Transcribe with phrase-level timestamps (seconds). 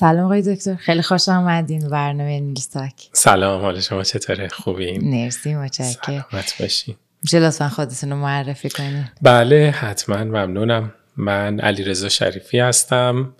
[0.00, 0.74] سلام آقای دکتر.
[0.74, 6.24] خیلی خوش آمدین برنامه نیلساک سلام حال شما چطوره؟ خوبین؟ مرسی متشکرم.
[6.30, 6.94] سلامت باشین.
[7.22, 9.04] میشه لطفا خودتون رو معرفی کنین.
[9.22, 10.94] بله حتما ممنونم.
[11.16, 13.34] من علیرضا شریفی هستم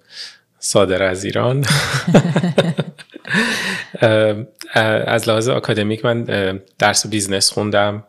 [0.59, 1.65] صادر از ایران.
[5.07, 6.25] از لحاظ آکادمیک من
[6.79, 8.05] درس business خوندم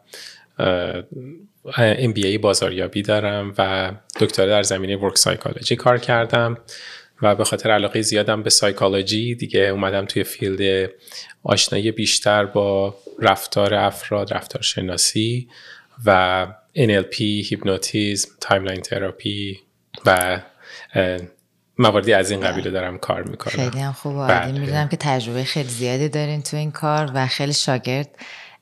[2.16, 6.58] MBA بازاریابی دارم و دکترا در زمینه work psychology کار کردم.
[7.22, 10.90] و به خاطر علاقه زیادم به سایکولوژی دیگه اومدم توی field
[11.44, 15.48] آشنایی بیشتر با رفتار افراد رفتار شناسی
[16.06, 19.60] و NLP هیپنوتیزم timeline therapy
[20.06, 20.42] و
[21.78, 23.54] مواردی از این قبیل دارم کار می‌کنم.
[23.54, 24.60] خیلی هم خوب عالی بله.
[24.60, 28.10] می‌دونم که تجربه خیلی زیادی دارین تو این کار و خیلی شاگرد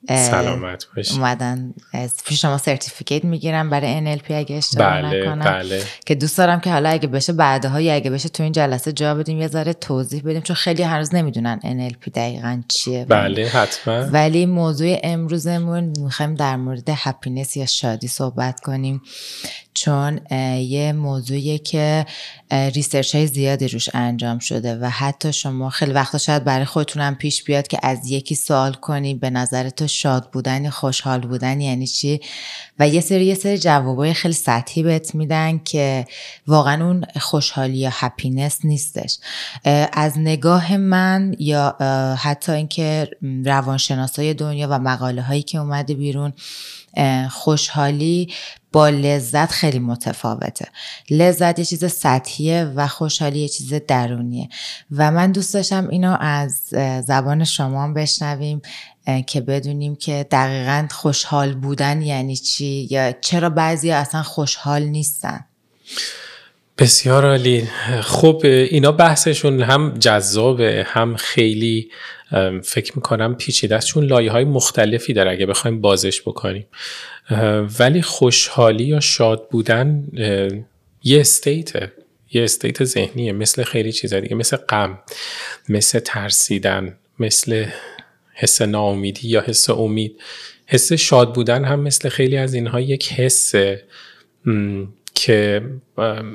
[0.06, 1.14] سلامت باشی.
[1.14, 5.44] اومدن از پیش شما certificate می‌گیرن برای NLP اگه اشتباه بله، نکنم.
[5.44, 5.82] بله.
[6.06, 9.14] که دوست دارم که حالا اگه بشه بعدها یا اگه بشه تو این جلسه جا
[9.14, 13.04] بدیم یه ذره توضیح بدیم چون خیلی هنوز نمی‌دونن NLP دقیقا چیه.
[13.04, 13.94] بله حتما.
[13.94, 19.02] ولی موضوع امروزمون می‌خوایم در مورد happiness یا شادی صحبت کنیم.
[19.74, 20.20] چون
[20.58, 22.06] یه موضوعیه که
[22.50, 27.44] research های زیادی روش انجام شده و حتی شما خیلی وقتا شاید برای خودتونم پیش
[27.44, 32.20] بیاد که از یکی سوال کنی به نظر تو شاد بودن خوشحال بودن یعنی چی؟
[32.78, 36.06] و یه سری یه سری جوابای خیلی سطحی بهت میدن که
[36.46, 39.18] واقعا اون خوشحالی یا هپینس نیستش.
[39.92, 41.76] از نگاه من یا
[42.20, 43.10] حتی اینکه
[43.44, 46.32] روانشناسای دنیا و مقاله هایی که اومده بیرون
[47.30, 48.32] خوشحالی
[48.72, 50.68] با لذت خیلی متفاوته.
[51.10, 54.48] لذت یه چیز سطحیه و خوشحالی یه چیز درونیه.
[54.96, 56.52] و من دوست داشتم اینو از
[57.06, 58.62] زبان شما بشنویم
[59.26, 65.44] که بدونیم که دقیقا خوشحال بودن یعنی چی یا چرا بعضی اصلا خوشحال نیستن.
[66.78, 67.68] بسیار عالی.
[68.00, 71.90] خب اینا بحثشون هم جذابه هم خیلی
[72.62, 76.66] فکر می‌کنم پیچیده است چون لایه های مختلفی داره اگه بخوایم بازش بکنیم.
[77.78, 80.06] ولی خوشحالی یا شاد بودن
[81.02, 81.92] یه استیته
[82.32, 84.98] یه استیت ذهنیه مثل خیلی چیزا دیگه مثل غم
[85.68, 87.66] مثل ترسیدن مثل
[88.34, 90.20] حس ناامیدی یا حس امید.
[90.66, 93.84] حس شاد بودن هم مثل خیلی از اینها یک حسه
[95.14, 95.62] که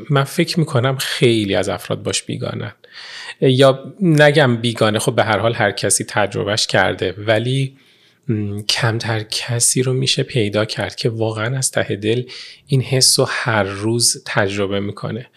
[0.09, 2.73] من فکر می‌کنم خیلی از افراد باش بیگانن.
[3.41, 7.77] یا نگم بیگانه خب به هر حال هر کسی تجربهش کرده ولی
[8.69, 12.23] کمتر کسی رو میشه پیدا کرد که واقعا از ته دل
[12.67, 15.29] این حس رو هر روز تجربه می‌کنه.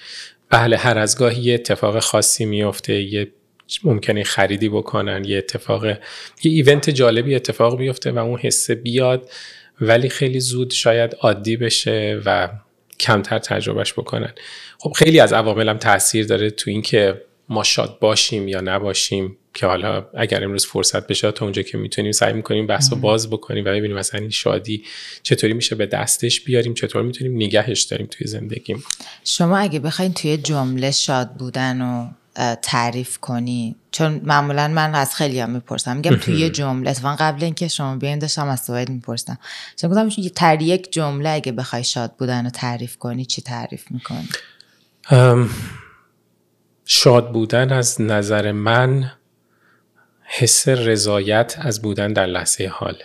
[0.51, 3.33] بله هر از گاهی یه اتفاق خاصی میفته یه
[3.85, 5.97] ممکنه خریدی بکنن یه اتفاق یه
[6.43, 9.31] ایونت جالبی اتفاق بیفته و اون حس بیاد
[9.81, 12.49] ولی خیلی زود شاید عادی بشه و
[13.01, 14.33] کمتر تجربهش بکنن.
[14.79, 19.37] خب خیلی از عواملم تاثیر داره تو اینکه ما شاد باشیم یا نباشیم.
[19.57, 23.31] که حالا اگر امروز فرصت بشه تا اونجا که می‌تونیم سعی می‌کنیم بحث رو باز
[23.31, 24.85] بکنیم و ببینیم مثلا این شادی
[25.23, 28.85] چطوری میشه به دستش بیاریم چطور می‌تونیم نگهش داریم توی زندگیم.
[29.25, 32.09] شما اگه بخواین توی جمله شاد بودن و
[32.63, 35.97] تعریف کنی چون معمولا من از خیلی هم می‌پرسم.
[35.97, 39.39] میگم توی یه جمله اتفاقا قبل اینکه شما بیاین داشتم از سوید می‌پرسم
[39.77, 43.85] چون گفتم یه تر یک جمله اگه بخوای شاد بودن و تعریف کنی چی تعریف
[43.91, 44.29] می‌کنی؟
[46.85, 49.13] شاد بودن از نظر من
[50.27, 53.03] حس رضایت از بودن در لحظه حال.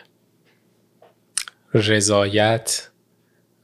[1.74, 2.90] رضایت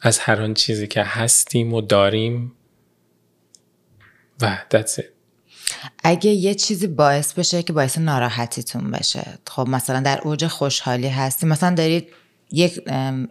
[0.02, 2.52] از هر آن چیزی که هستیم و داریم
[4.42, 5.02] و that's
[6.04, 11.46] اگه یه چیزی باعث بشه که باعث ناراحتیتون بشه خب مثلا در اوج خوشحالی هستی
[11.46, 12.10] مثلا دارید
[12.52, 12.82] یک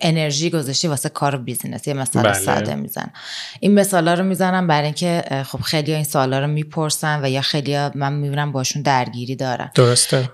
[0.00, 1.88] انرژی گذاشتی واسه کار بیزینس.
[1.88, 2.32] یه مثال بله.
[2.32, 3.12] ساده می‌زنم.
[3.60, 7.78] این مثالا رو می‌زنم برای اینکه خب خیلی این سوالا رو می‌پرسن و یا خیلی
[7.94, 9.71] من می‌بینم باشون درگیری دارن.
[9.75, 10.31] درسته.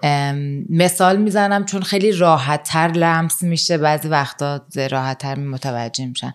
[0.71, 3.79] مثال می‌زنم چون خیلی راحت تر لمس میشه.
[3.79, 4.61] بعضی وقتا
[4.91, 6.33] راحت تر متوجه میشن.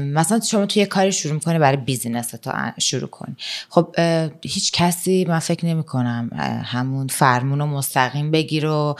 [0.00, 3.36] مثلا شما توی یه کاری شروع می‌کنه برای بیزینس تو شروع کنی.
[3.68, 3.96] خب
[4.42, 6.30] هیچ کسی من فکر نمی کنم
[6.64, 8.96] همون فرمون رو مستقیم بگیر و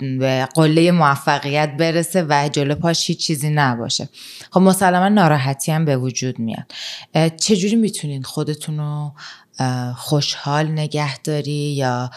[0.00, 4.08] به قله موفقیت برسه و جلو پاش هیچ چیزی نباشه.
[4.50, 6.66] خب مسلما ناراحتی هم به وجود میاد.
[7.36, 9.12] چجوری می‌تونین خودتون رو
[9.96, 12.10] خوشحال نگه داری یا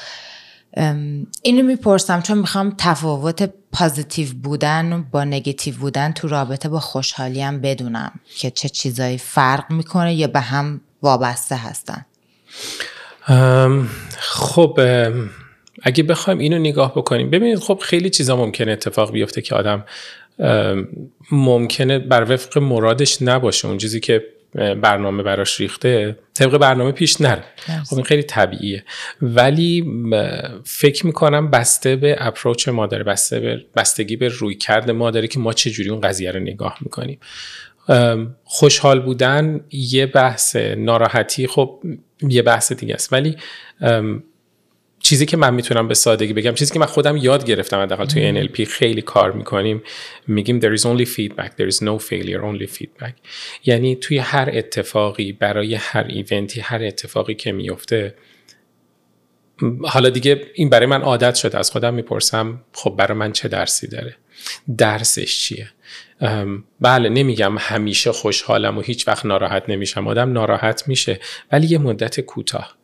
[1.41, 7.61] اینو می‌پرسم چون می‌خوام تفاوت پازیتیو بودن با نگتیو بودن تو رابطه با خوشحالی هم
[7.61, 12.05] بدونم که چه چیزایی فرق می‌کنه یا به هم وابسته هستن.
[14.17, 14.79] خب
[15.87, 19.85] اگه بخوایم اینو نگاه بکنیم ببینید خب خیلی چیزا ممکنه اتفاق بیفته که آدم
[21.31, 23.67] ممکنه بر وفق مرادش نباشه.
[23.67, 24.23] اون چیزی که
[24.55, 27.43] برنامه براش ریخته طبق برنامه پیش نره.
[27.89, 28.83] خب این خیلی طبیعیه.
[29.21, 29.85] ولی
[30.65, 35.27] فکر می‌کنم بسته به اپروچ ما داره بسته به بستگی به روی کرد ما داره
[35.27, 37.19] که ما چجوری اون قضیه رو نگاه می‌کنیم.
[38.43, 41.83] خوشحال بودن یه بحث ناراحتی خب
[42.21, 43.13] یه بحث دیگه است.
[43.13, 43.35] ولی
[45.05, 48.47] چیزی که من می‌تونم به سادگی بگم چیزی که من خودم یاد گرفتم حداقل توی
[48.47, 49.83] NLP خیلی کار می‌کنیم
[50.27, 53.13] میگیم there is only feedback there is no failure only feedback.
[53.65, 58.15] یعنی توی هر اتفاقی برای هر ایونتی هر اتفاقی که میفته
[59.83, 63.87] حالا دیگه این برای من عادت شده از خودم می‌پرسم خب برای من چه درسی
[63.87, 64.15] داره؟
[64.77, 65.69] درسش چیه؟
[66.81, 71.19] بله نمیگم همیشه خوشحالم و هیچ وقت ناراحت نمیشم آدم ناراحت میشه
[71.51, 72.77] ولی یه مدت کوتاه.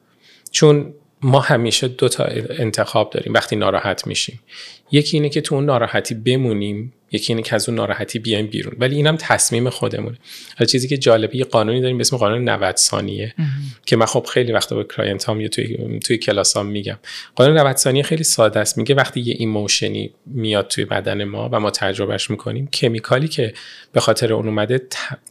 [0.51, 4.39] چون ما همیشه دو تا انتخاب داریم وقتی ناراحت میشیم.
[4.91, 8.75] یکی اینه که تو اون ناراحتی بمونیم یکی اینه که از اون ناراحتی بیایم بیرون.
[8.79, 10.17] ولی اینم تصمیم خودمونه.
[10.57, 13.35] حالا چیزی که جالبه یه قانونی داریم به اسم قانون 90 ثانیه
[13.85, 16.97] که من خب خیلی وقتا به client هام یا توی توی کلاسام میگم.
[17.35, 18.77] قانون 90 ثانیه خیلی ساده است.
[18.77, 23.27] میگه وقتی یه emotion ی میاد توی بدن ما و ما تجربهش می‌کنیم chemical ی
[23.27, 23.53] که
[23.93, 24.81] به خاطر اون اومده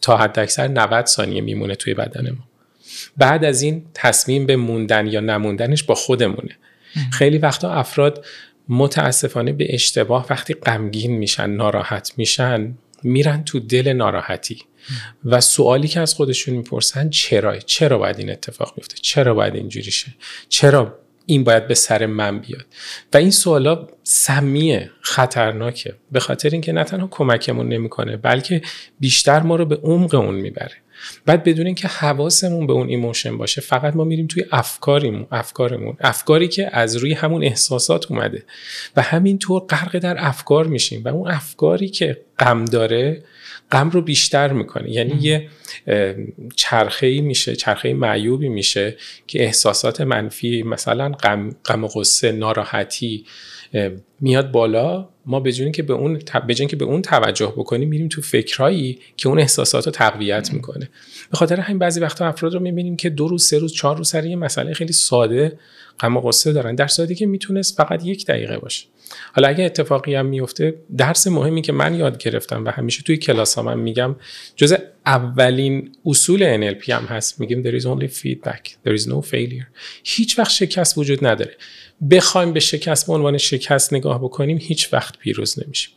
[0.03, 2.50] تا حد اکثر 90 ثانیه میمونه توی بدن ما.
[3.17, 6.56] بعد از این تصمیم به موندن یا نموندنش با خودمونه.
[7.12, 8.25] خیلی وقتا افراد
[8.69, 14.62] متاسفانه به اشتباه وقتی غمگین میشن ناراحت میشن میرن تو دل ناراحتی.
[15.25, 19.91] و سوالی که از خودشون می‌پرسن چرا؟ چرا باید این اتفاق میفته چرا باید اینجوری
[19.91, 20.14] شه؟
[20.49, 22.67] چرا این باید به سر من بیاد؟
[23.14, 25.94] و این سوالا سمیه خطرناکه.
[26.12, 28.62] به خاطر اینکه نه تنها کمکمون نمی‌کنه بلکه
[29.00, 30.76] بیشتر ما رو به عمق اون می‌بره.
[31.26, 36.49] بعد بدون اینکه حواسمون به اون emotion باشه فقط ما میریم توی افکاریمون افکارمون افکاری
[36.49, 38.44] که از روی همون احساسات اومده
[38.97, 43.25] و همینطور غرق در افکار میشیم و اون افکاری که غم داره
[43.73, 44.91] غم رو بیشتر می‌کنه.
[44.91, 45.49] یعنی یه
[46.56, 53.25] چرخه ای میشه چرخه معیوبی میشه که احساسات منفی مثلا غم غم و غصه ناراحتی
[54.21, 56.19] میاد بالا ما به که به اون
[56.69, 60.89] که به اون توجه بکنیم میریم تو فکرهایی که اون احساسات رو تقویت می‌کنه.
[61.31, 64.09] به خاطر همین بعضی وقتا افراد رو می‌بینیم که دو روز سه روز چهار روز
[64.09, 65.59] سر یه مسئله خیلی ساده
[66.01, 66.75] غم و غصه دارن.
[66.75, 68.87] در صورتی که می‌تونست فقط یک دقیقه باشه.
[69.33, 73.59] حالا اگه اتفاقی هم میفته درس مهمی که من یاد گرفتم و همیشه توی کلاس
[73.59, 74.17] هم, میگم
[74.57, 74.77] جز
[75.07, 77.41] اولین اصول NLP هم هست.
[77.41, 78.69] میگیم there is only feedback.
[78.87, 79.67] There is no failure.
[80.05, 81.57] هیچ وقت شکست وجود نداره.
[82.11, 85.93] بخوایم به شکست به عنوان شکست نگاه بکنیم هیچ وقت پیروز نمیشیم.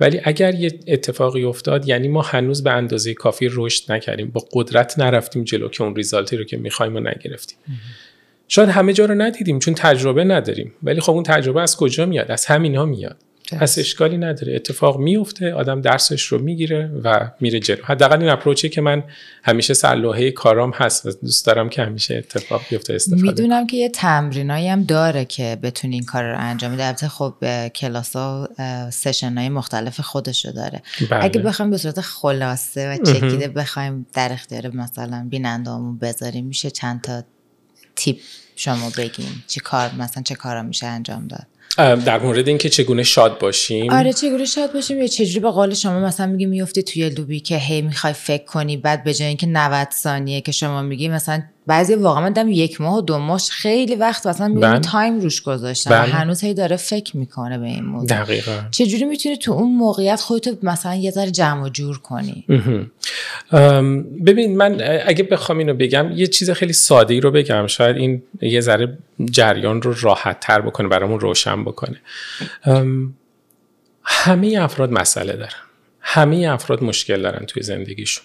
[0.00, 4.98] ولی اگر یه اتفاقی افتاد یعنی ما هنوز به اندازه کافی رشد نکردیم با قدرت
[4.98, 7.58] نرفتیم جلو که اون ریزالتی رو که می‌خوایم و نگرفتیم.
[8.48, 10.72] شاید همه جا رو ندیدیم چون تجربه نداریم.
[10.82, 13.16] ولی خب اون تجربه از کجا میاد؟ از همینا میاد.
[13.52, 14.54] پس اشکالی نداره.
[14.54, 17.84] اتفاق میفته آدم درسش رو می‌گیره و میره جلو.
[17.84, 19.04] حداقل این اپروچی که من
[19.42, 23.88] همیشه سر کارام هست و دوست دارم که همیشه اتفاق بیفته استفاده می‌دونم که یه
[23.88, 27.34] تمرینایی هم داره که بتونی این کار رو انجام بده البته خب
[27.68, 28.48] کلاس ها
[28.90, 30.82] session های مختلف خودشو داره.
[31.10, 31.24] بله.
[31.24, 37.00] اگه بخوایم به صورت خلاصه و چکیده بخوایم در اختیار مثلا بیننده‌هامون بذاریم میشه چند
[37.00, 37.22] تا
[37.96, 38.16] tip
[38.56, 43.38] شما بگیم چه کار مثلا چه کارا میشه انجام داد؟ در مورد اینکه چگونه شاد
[43.38, 43.92] باشیم.
[43.92, 47.40] آره چگونه شاد باشیم؟ یا چجوری به قول شما مثلا میگی میفتی توی loop ی
[47.40, 51.42] که هی می‌خوای فکر کنی بعد به جای اینکه 90 ثانیه که شما میگی مثلا
[51.66, 54.78] بعضی واقعا دم یک ماه و دو ماه خیلی وقت مثلا می‌بینی بله.
[54.78, 55.90] time روش گذاشتن.
[55.90, 56.12] بله.
[56.12, 58.08] هنوز هی داره فکر می‌کنه به این موضوع.
[58.08, 58.62] دقیقا.
[58.70, 62.44] چجوری می‌تونی تو اون موقعیت خودتو مثلا یه ذره جمع و جور کنی؟
[64.26, 67.66] ببین من اگه بخوام اینو بگم یه چیز خیلی ساده ای رو بگم.
[67.66, 68.98] شاید این یه ذره
[69.30, 71.96] جریان رو راحت تر بکنه برامون روشن بکنه.
[74.04, 75.63] همه افراد مسئله دارن.
[76.06, 78.24] همه افراد مشکل دارن توی زندگیشون.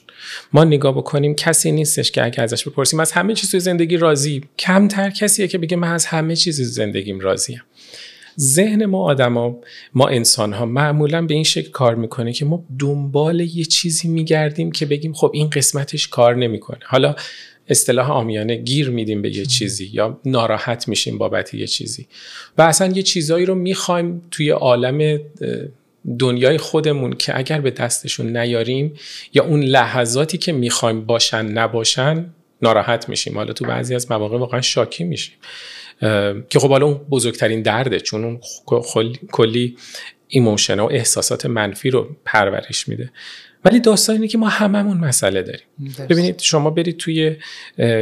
[0.54, 4.42] ما نگاه بکنیم کسی نیستش که اگه ازش بپرسیم از همه چیز توی زندگی راضی؟
[4.60, 7.62] کمتر کسیه که بگه من از همه چیز زندگیم راضیم.
[8.40, 9.60] ذهن ما آدما
[9.94, 14.72] ما انسان ها معمولا به این شکل کار می‌کنه که ما دنبال یه چیزی میگردیم
[14.72, 16.80] که بگیم خب این قسمتش کار نمی‌کنه.
[16.86, 17.16] حالا
[17.68, 22.08] اصطلاح آمیانه گیر میدیم به یه چیزی یا ناراحت میشیم بابت یه چیزی.
[22.58, 25.20] و اصلا یه چیزایی رو می‌خوایم توی عالم
[26.20, 28.94] دنیای خودمون که اگر به دستشون نیاریم
[29.34, 33.38] یا اون لحظاتی که می‌خوایم باشن نباشن ناراحت میشیم.
[33.38, 35.36] حالا تو بعضی از مواقع واقعا شاکی میشیم.
[36.50, 38.40] که خب حالا اون بزرگترین درده چون اون
[39.32, 39.78] کلی
[40.28, 43.12] emotion و احساسات منفی رو پرورش میده.
[43.66, 45.66] ولی داستان اینه که ما هممون مسئله داریم.
[46.10, 47.36] ببینید شما برید توی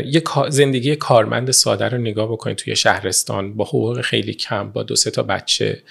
[0.06, 4.96] یه زندگی کارمند ساده رو نگاه بکنید توی شهرستان با حقوق خیلی کم با دو
[4.96, 5.84] سه تا بچه.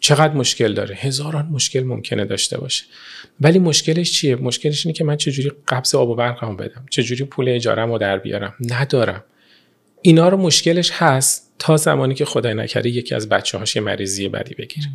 [0.00, 2.84] چقدر مشکل داره؟ هزاران مشکل ممکنه داشته باشه.
[3.40, 7.48] ولی مشکلش چیه؟ مشکلش اینه که من چجوری قبض آب و برقمو بدم؟ چجوری پول
[7.48, 9.24] اجارم رو در بیارم؟ ندارم.
[10.02, 14.28] اینا رو مشکلش هست تا زمانی که خدای نکرده یکی از بچه هاش یه مریضی
[14.28, 14.88] بدی بگیره.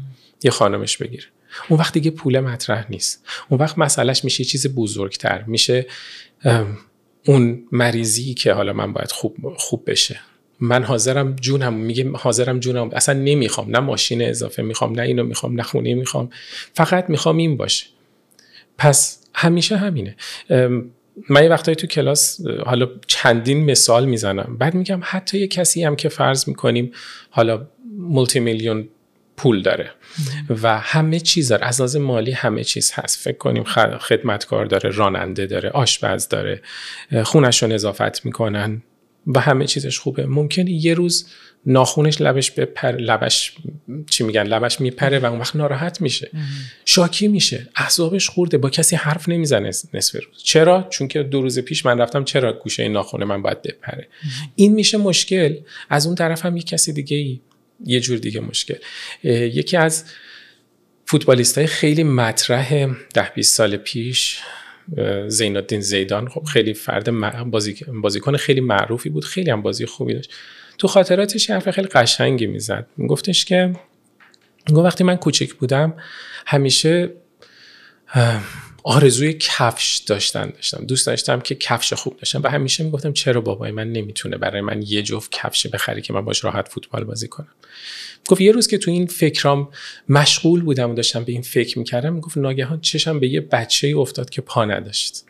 [0.43, 1.25] یه خانمش بگیره.
[1.70, 3.25] اون وقت دیگه پول مطرح نیست.
[3.50, 5.43] اون وقت مسئلهش میشه چیز بزرگتر.
[5.43, 5.86] میشه
[7.25, 10.20] اون مریضی که حالا من باید خوب, خوب بشه.
[10.62, 12.89] من حاضرم جونم میگه حاضرم جونم.
[12.94, 16.30] اصلا نمی‌خوام نه ماشین اضافه می‌خوام نه اینو می‌خوام نه خونه می‌خوام.
[16.74, 17.86] فقط می‌خوام این باشه.
[18.77, 20.15] پس همیشه همینه.
[21.30, 24.58] من یه وقتایی تو کلاس حالا چندین مثال می‌زنم.
[24.60, 26.91] بعد میگم حتی یه کسی هم که فرض می‌کنیم
[27.30, 28.89] حالا مولتی میلیون
[29.38, 29.91] پول داره
[30.63, 31.65] و همه چیز داره.
[31.65, 33.24] از لحاظ مالی همه چیز هست.
[33.24, 33.63] فکر کنیم
[34.00, 36.62] خدمتکار داره راننده داره آشپز داره
[37.24, 38.82] خونش رو نظافت می‌کنن.
[39.27, 40.25] و همه چیزش خوبه.
[40.25, 41.27] ممکنه یه روز
[41.65, 43.53] ناخونش لبش بپر لبش
[44.09, 46.29] چی میگن؟ لبش میپره و اون وقت ناراحت میشه.
[46.85, 47.69] شاکی میشه.
[47.75, 48.57] اعصابش خورده.
[48.57, 50.43] با کسی حرف نمی‌زنه نصف روز.
[50.43, 54.07] چرا؟ چون که دو روز پیش من رفتم چرا گوشه ناخونه من باید بپره؟
[54.55, 55.55] این میشه مشکل.
[55.89, 57.39] از اون طرف هم یه کسی دیگه ای.
[57.85, 58.77] یه جور دیگه مشکل.
[59.23, 60.05] یکی از
[61.05, 64.39] فوتبالیست های خیلی مطرح ده 20 سال پیش
[65.27, 66.27] زین الدین زیدان.
[66.27, 67.10] خب خیلی فرد
[67.51, 70.33] بازی بازیکن خیلی معروفی بود خیلی هم بازی خوبی داشت.
[70.77, 72.88] تو خاطراتش حرف خیلی قشنگی می‌زد.
[73.10, 73.74] گفتش که
[74.69, 75.93] گفت وقتی من کوچک بودم
[76.48, 77.10] همیشه
[78.83, 80.85] آرزوی کفش داشتن داشتم.
[80.85, 84.81] دوست داشتم که کفش خوب داشتم و همیشه می‌گفتم چرا بابای من نمی‌تونه برای من
[84.81, 87.53] یه جفت کفش بخری که من باش راحت فوتبال بازی کنم.
[88.27, 89.69] گفت یه روز که تو این فکرام
[90.09, 93.93] مشغول بودم و داشتم به این فکر می‌کردم گفت ناگهان چشم به یه بچه ای
[93.93, 95.23] افتاد که پا نداشت.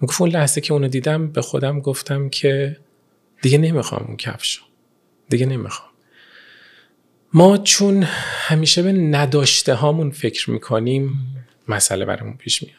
[0.00, 2.76] گفت اون لحظه که اونو دیدم به خودم گفتم که
[3.42, 4.62] دیگه نمی‌خوام اون کفشو
[5.28, 5.88] دیگه نمی‌خوام.
[7.32, 11.18] ما چون همیشه به نداشته هامون فکر می‌کنیم
[11.68, 12.76] مسئله برامون پیش میاد.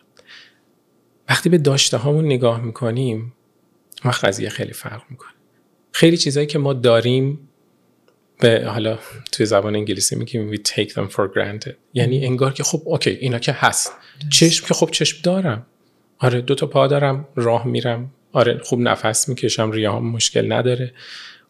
[1.29, 3.33] وقتی به داشته هامون نگاه می‌کنیم
[4.05, 5.31] وقت قضیه خیلی فرق می‌کنه.
[5.91, 7.49] خیلی چیزهایی که ما داریم
[8.39, 8.99] به حالا
[9.31, 11.73] توی زبان انگلیسی میگیم we take them for granted.
[11.93, 13.91] یعنی انگار که خب اوکی اینا که هست.
[14.29, 15.65] چشم که خب چشم دارم.
[16.17, 18.11] آره دو تا پا دارم راه میرم.
[18.31, 20.93] آره خوب نفس می‌کشم ریام مشکل نداره.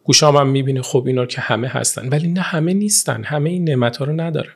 [0.03, 2.09] گوشام هم می‌بینه خب اینا که همه هستن.
[2.09, 3.23] ولی نه همه نیستن.
[3.23, 4.53] همه این نعمت ها رو ندارن.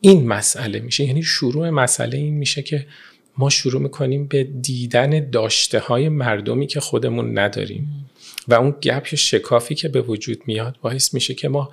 [0.00, 1.04] این مسئله میشه.
[1.04, 2.86] یعنی شروع مسئله این میشه که
[3.38, 8.06] ما شروع می‌کنیم به دیدن داشته های مردمی که خودمون نداریم.
[8.48, 11.70] و اون گپ شکافی که به وجود میاد باعث میشه که ما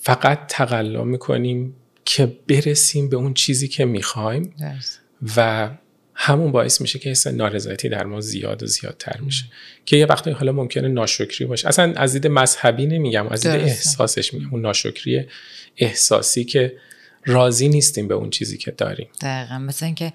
[0.00, 1.74] فقط تقلا می‌کنیم
[2.04, 4.54] که برسیم به اون چیزی که می‌خوایم.
[5.36, 5.70] و
[6.14, 9.44] همون باعث میشه که حس نارضایتی در ما زیاد و زیادتر میشه.
[9.86, 11.68] که یه وقتی حالا ممکنه ناشکری باشه.
[11.68, 14.48] اصلا از دید مذهبی نمیگم از دید احساسش میگم.
[14.52, 15.24] اون ناشکری
[15.76, 16.76] احساسی که
[17.24, 19.08] راضی نیستیم به اون چیزی که داریم.
[19.20, 19.58] دقیقا.
[19.58, 20.12] مثل اینکه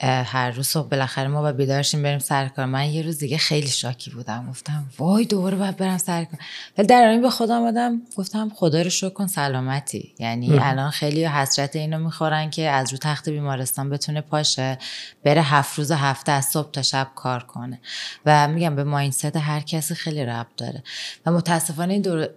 [0.00, 2.66] هر روز صبح بالاخره ما با بیدارشیم بریم سر کار.
[2.66, 4.46] من یه روز دیگه خیلی شاکی بودم.
[4.50, 6.40] گفتم وای دوباره باید برم سر کار.
[6.78, 10.14] ولی در این به خودم آمدم گفتم خدا رو شکر کن سلامتی.
[10.18, 14.78] یعنی الان خیلی حسرت اینو می‌خورن که از رو تخت بیمارستان بتونه پاشه
[15.24, 17.80] بره هفت روز هفته از صبح تا شب کار کنه.
[18.26, 20.82] و میگم به mindset هر کسی خیلی ربط داره.
[21.26, 22.28] و متاسفانه این دور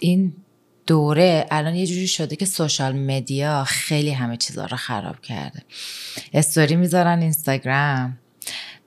[0.00, 0.32] این
[0.88, 5.62] دوره الان یه جوری شده که social media خیلی همه چیزها رو خراب کرده.
[6.32, 8.18] استوری می‌ذارن اینستاگرام.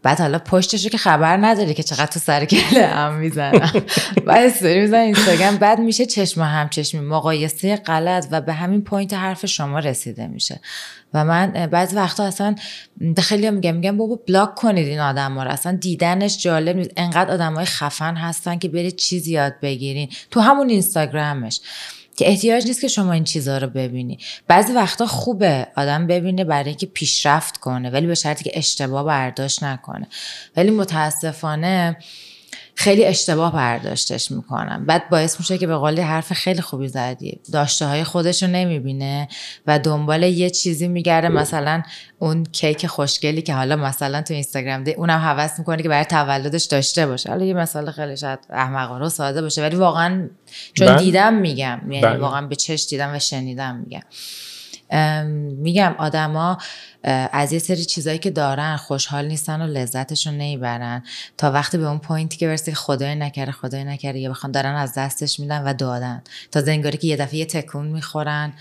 [0.03, 3.71] بعد حالا پشتشو که خبر نداری که چقدر تو سر کله هم می‌زنن.
[4.27, 9.13] بعد استوری می‌زنن اینستاگرام بعد میشه چشم هم چشمی مقایسه غلط و به همین point
[9.13, 10.59] حرف شما رسیده میشه.
[11.13, 12.55] و من بعضی وقتا اصلا
[13.17, 16.91] خیلی میگم میگم بابا بلاک کنید این آدم ها رو اصلا دیدنش جالب نیست.
[16.97, 20.09] انقدر آدم های خفن هستن که برید چیزی یاد بگیرین.
[20.31, 21.59] تو همون اینستاگرامش.
[22.21, 24.17] که احتیاج نیست که شما این چیزها رو ببینی.
[24.47, 29.63] بعضی وقتا خوبه آدم ببینه برای اینکه پیشرفت کنه ولی به شرطی که اشتباه برداشت
[29.63, 30.07] نکنه.
[30.57, 31.97] ولی متاسفانه
[32.75, 34.85] خیلی اشتباه برداشتش می‌کنم.
[34.85, 37.39] بعد باعث میشه که به قولی حرف خیلی خوبی زدی.
[37.51, 39.27] داشته های خودش رو نمی‌بینه
[39.67, 41.29] و دنبال یه چیزی میگرده.
[41.29, 41.83] مثلا
[42.19, 46.63] اون کیک خوشگلی که حالا مثلا تو اینستاگرام ده اونم حوض می‌کنه که برای تولدش
[46.65, 47.29] داشته باشه.
[47.29, 50.29] حالا یه مسئله خیلی شاید احمقانه و ساده باشه ولی واقعا
[50.73, 50.99] چون بله.
[50.99, 51.81] دیدم میگم.
[51.89, 52.17] یعنی بله.
[52.17, 54.01] واقعا به چش دیدم و شنیدم میگم.
[55.57, 56.57] میگم آدما
[57.03, 61.03] از یه سری چیزایی که دارن خوشحال نیستن و لذتشون نمی‌برن.
[61.37, 64.93] تا وقتی به اون پوینتی که برسه خدای نکره خدای نکره یا بخوان دارن از
[64.93, 66.21] دستش میدن و دادن.
[66.51, 68.53] تا زنگاری که یه دفعه یه تکون می‌خورن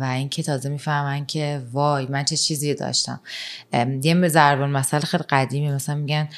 [0.00, 3.20] و اینکه تازه می‌فهمن که وای من چه چیزی داشتم.
[4.02, 6.28] یه ضربان مسئله خیلی قدیمی مثلا میگن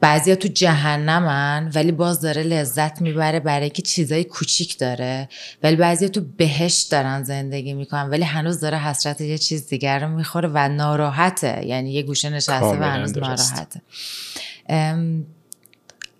[0.00, 5.28] بعضیا تو جهنمن ولی باز داره لذت می‌بره برای که چیزای کوچیک داره.
[5.62, 10.08] ولی بعضیا تو بهشت دارن زندگی می‌کنن ولی هنوز داره حسرت یه چیز دیگر رو
[10.08, 11.66] می‌خوره و ناراحته.
[11.66, 13.80] یعنی یه گوشه نشسته و هنوز ناراحته.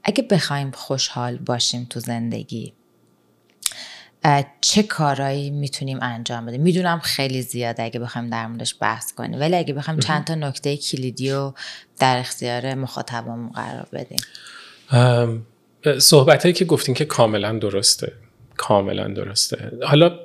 [0.04, 2.72] اگه بخوایم خوشحال باشیم تو زندگی
[4.60, 9.56] چه کارایی می‌تونیم انجام بدیم؟ می‌دونم خیلی زیاده اگه بخوایم در موردش بحث کنیم ولی
[9.56, 11.54] اگه بخوایم چند تا نکته کلیدی رو
[11.98, 14.18] در اختیار مخاطبمون قرار بدیم.
[15.98, 18.12] صحبت هایی که گفتین که کاملا درسته
[18.56, 19.72] کاملا درسته.
[19.82, 20.18] حالا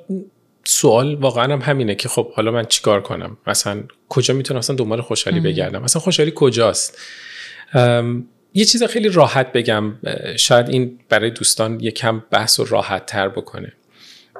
[0.64, 5.00] سوال واقعا هم همینه که خب حالا من چیکار کنم؟ مثلا کجا می‌تونم اصلا دنبال
[5.00, 6.98] خوشحالی بگردم؟ مثلا خوشحالی کجاست؟
[8.54, 9.94] یه چیز خیلی راحت بگم
[10.36, 13.72] شاید این برای دوستان یکم بحث و راحت تر بکنه.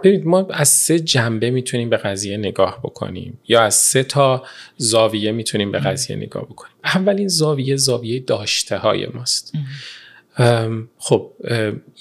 [0.03, 3.39] ببینید ما از سه جنبه می‌تونیم به قضیه نگاه بکنیم.
[3.49, 4.45] یا از سه تا
[4.77, 6.75] زاویه می‌تونیم به قضیه نگاه بکنیم.
[6.85, 9.53] اولین زاویه زاویه داشته های ماست
[10.99, 11.33] خب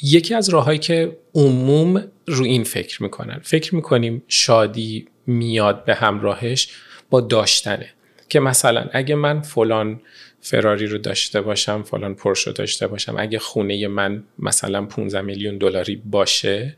[0.03, 3.39] یکی از راههایی که عموم رو این فکر می‌کنن.
[3.43, 6.69] فکر می‌کنیم شادی میاد به همراهش
[7.09, 7.89] با داشتنه.
[8.29, 10.01] که مثلا اگه من فلان
[10.41, 15.57] فراری رو داشته باشم فلان پرش رو داشته باشم اگه خونه من مثلا 15 میلیون
[15.57, 16.75] دلاری باشه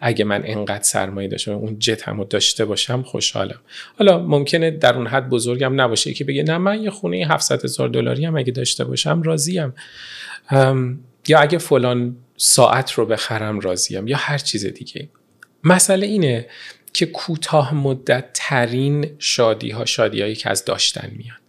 [0.00, 3.60] اگه من انقدر سرمایه داشته اون جت هم داشته باشم خوشحالم.
[3.98, 6.14] حالا ممکنه در اون حد بزرگم نباشه.
[6.14, 9.74] که بگه نه من یه خونه 700 هزار دلاری هم اگه داشته باشم راضیم.
[11.28, 14.08] یا اگه فلان ساعت رو بخرم راضیم.
[14.08, 15.08] یا هر چیز دیگه.
[15.64, 16.46] مسئله اینه
[16.92, 21.47] که کوتاه مدت ترین شادی ها شادی هایی که از داشتن میاد.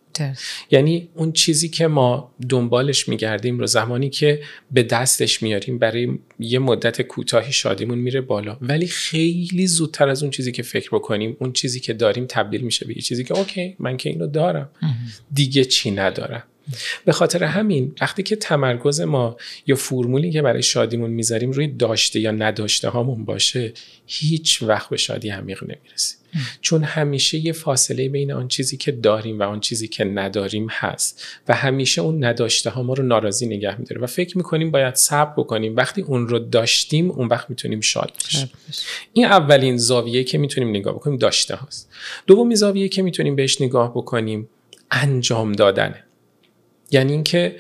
[0.72, 6.60] یعنی اون چیزی که ما دنبالش میگردیم رو زمانی که به دستش میاریم برای یه
[6.60, 8.58] مدت کوتاهی شادیمون میره بالا.
[8.62, 12.86] ولی خیلی زودتر از اون چیزی که فکر بکنیم اون چیزی که داریم تبدیل میشه
[12.86, 14.70] به یه چیزی که اوکی من که اینو دارم.
[15.34, 16.44] دیگه چی ندارم.
[17.06, 22.20] به خاطر همین وقتی که تمرکز ما یا فرمولی که برای شادیمون می‌ذاریم روی داشته
[22.20, 23.74] یا نداشته هامون باشه
[24.06, 26.20] هیچ وقت به شادی عمیق نمی‌رسیم.
[26.62, 31.26] چون همیشه یه فاصله بین آن چیزی که داریم و آن چیزی که نداریم هست
[31.48, 35.34] و همیشه اون نداشته ها ما رو ناراضی نگه میداره و فکر می‌کنیم باید صبر
[35.38, 35.76] بکنیم.
[35.76, 38.50] وقتی اون رو داشتیم اون وقت می‌تونیم شاد بشیم.
[39.14, 41.90] این اولین زاویه که می‌تونیم نگاه بکنیم داشته هاست.
[42.28, 44.50] دومی زاویه که می‌تونیم بهش نگاه بکنیم
[44.92, 46.04] انجام دادنه.
[46.92, 47.56] یعنی اینکه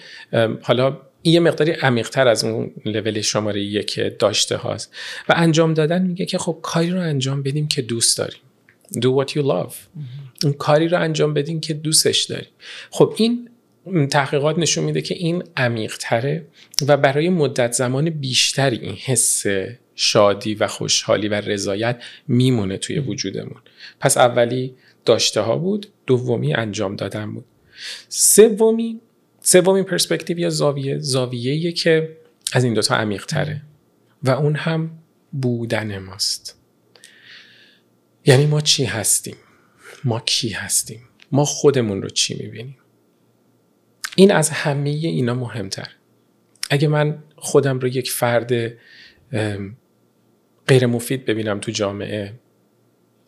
[0.62, 4.94] حالا این یه مقداری عمیقتر از اون لول شماره یک داشته هاست.
[5.30, 8.40] و انجام دادن میگه که خب کاری رو انجام بدیم که دوست داریم.
[8.96, 9.74] Do what you love.
[10.44, 12.48] اون کاری رو انجام بدین که دوستش داری
[12.90, 13.50] خب این
[14.08, 16.46] تحقیقات نشون میده که این عمیق تره
[16.88, 19.44] و برای مدت زمان بیشتری این حس
[19.96, 23.62] شادی و خوشحالی و رضایت میمونه توی وجودمون.
[24.00, 27.46] پس اولی داشته ها بود دومی انجام دادن بود.
[28.10, 29.02] سومی
[29.42, 32.18] سومین پرسپکتیو یا زاویه زاویه که
[32.54, 33.62] از این دوتا عمیق تره
[34.24, 34.92] و اون هم
[35.42, 36.60] بودن ماست.
[38.26, 39.36] یعنی ما چی هستیم؟
[40.04, 42.78] ما کی هستیم؟ ما خودمون رو چی می‌بینیم؟
[44.16, 45.90] این از همه اینا مهمتر.
[46.70, 48.52] اگه من خودم رو یک فرد
[50.68, 52.34] غیر مفید ببینم تو جامعه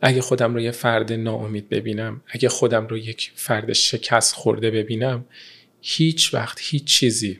[0.02, 5.26] اگه خودم رو یه فرد ناامید ببینم اگه خودم رو یک فرد شکست خورده ببینم
[5.81, 7.39] هیچ وقت هیچ چیزی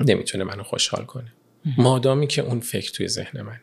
[0.00, 1.32] نمی‌تونه منو خوشحال کنه.
[1.78, 3.60] مادامی که اون فکر توی ذهن من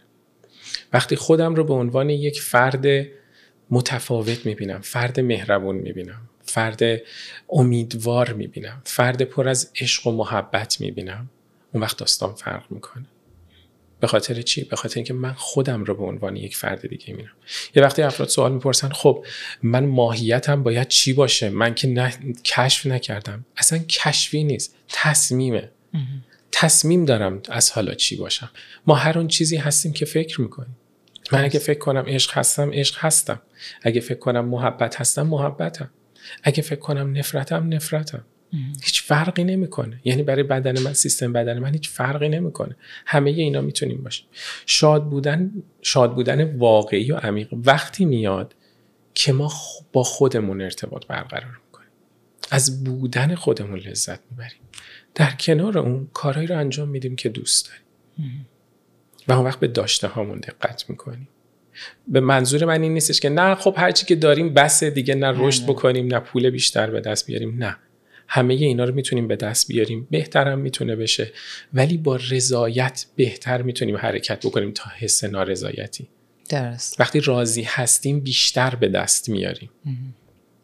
[0.93, 2.85] وقتی خودم رو به عنوان یک فرد
[3.69, 6.81] متفاوت می‌بینم فرد مهربون می‌بینم فرد
[7.49, 11.29] امیدوار می‌بینم فرد پر از عشق و محبت می‌بینم
[11.71, 13.05] اون وقت داستان فرق می‌کنه.
[14.03, 17.31] به خاطر چی؟ به خاطر اینکه من خودم رو به عنوان یک فرد دیگه می‌بینم.
[17.75, 19.25] یه وقتی افراد سوال می‌پرسن خب
[19.63, 22.13] من ماهیتم باید چی باشه؟ من که نه...
[22.45, 23.45] کشف نکردم.
[23.57, 25.71] اصلا کشفی نیست تصمیمه.
[26.51, 28.51] تصمیم دارم از حالا چی باشم.
[28.87, 30.77] ما هر اون چیزی هستیم که فکر می‌کنیم.
[31.31, 33.41] من اگه فکر کنم عشق هستم عشق هستم.
[33.81, 35.89] اگه فکر کنم محبت هستم محبتم.
[36.43, 38.25] اگه فکر کنم نفرتم نفرتم.
[38.83, 40.01] هیچ فرقی نمی‌کنه.
[40.03, 42.75] یعنی برای بدن من سیستم بدن من هیچ فرقی نمی‌کنه.
[43.05, 44.25] همه اینا می‌تونیم باشیم.
[44.65, 48.55] شاد بودن شاد بودن واقعی و عمیق وقتی میاد
[49.13, 49.51] که ما
[49.93, 51.89] با خودمون ارتباط برقرار می‌کنیم.
[52.51, 54.61] از بودن خودمون لذت می‌بریم.
[55.15, 57.83] در کنار اون کارهایی رو انجام میدیم که دوست داریم.
[59.27, 61.27] و اون وقت به داشته هامون دقت می‌کنیم.
[62.07, 65.63] به منظور من این نیستش که نه خب هرچی که داریم بسه دیگه نه رشد
[65.63, 67.57] بکنیم نه پول بیشتر به دست بیاریم.
[67.57, 67.77] نه.
[68.27, 70.07] همه اینا رو می‌تونیم به دست بیاریم.
[70.11, 71.31] بهترم می‌تونه بشه.
[71.73, 76.07] ولی با رضایت بهتر می‌تونیم حرکت بکنیم تا حس نارضایتی.
[76.49, 76.99] درست.
[76.99, 79.69] وقتی راضی هستیم بیشتر به دست میاریم.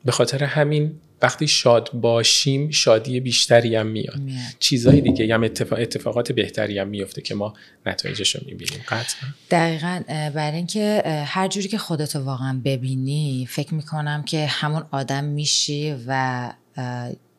[0.05, 4.19] به خاطر همین وقتی شاد باشیم شادی بیشتری هم میاد.
[4.59, 7.53] چیزهای دیگه هم اتفاق اتفاقات بهتری هم میفته که ما
[7.85, 8.79] نتایجش رو می‌بینیم.
[8.87, 9.29] قطعا.
[9.51, 15.95] دقیقا برای اینکه هر جوری که خودتو واقعا ببینی فکر می‌کنم که همون آدم میشی
[16.07, 16.53] و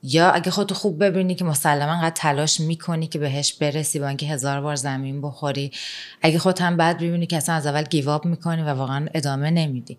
[0.03, 4.27] یا اگه خودتو خوب ببینی که مسلما قد تلاش می‌کنی که بهش برسی با اینکه
[4.27, 5.73] هزار بار زمین بخوری
[6.23, 9.99] اگه خودت هم بعد ببینی که اصلا از اول گیواب می‌کنی و واقعا ادامه نمیدی.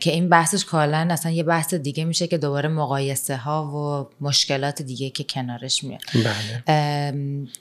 [0.00, 4.82] که این بحثش کالا اصلا یه بحث دیگه میشه که دوباره مقایسه ها و مشکلات
[4.82, 6.02] دیگه که کنارش میاد.
[6.14, 7.12] بله.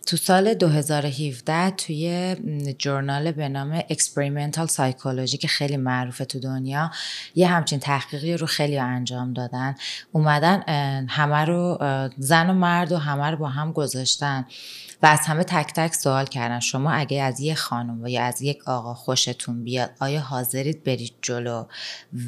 [0.07, 2.35] تو سال 2017 توی
[2.77, 6.91] جورنال به نام Experimental Psychology که خیلی معروفه تو دنیا
[7.35, 9.75] یه همچین تحقیقی رو خیلی انجام دادن.
[10.11, 10.63] اومدن
[11.09, 11.60] همه رو
[12.17, 14.45] زن و مرد و همه رو با هم گذاشتن.
[15.03, 16.59] و از همه تک تک سوال کردن.
[16.59, 21.13] شما اگه از یک خانم و یا از یک آقا خوشتون بیاد آیا حاضرید برید
[21.21, 21.65] جلو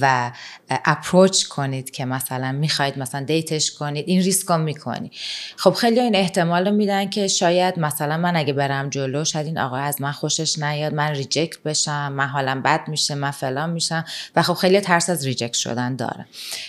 [0.02, 0.32] و
[0.70, 5.12] approach کنید که مثلا می‌خواید مثلا date ش کنید؟ این ریسک رو می‌کنی.
[5.58, 9.58] خب خیلی این احتمال رو میدن که شاید مثلا من اگه برم جلو شاید این
[9.58, 14.06] آقا از من خوشش نیاد من reject بشم من حالم بد میشه من فلان میشم.
[14.36, 16.26] و خب خیلی ترس از reject شدن داره.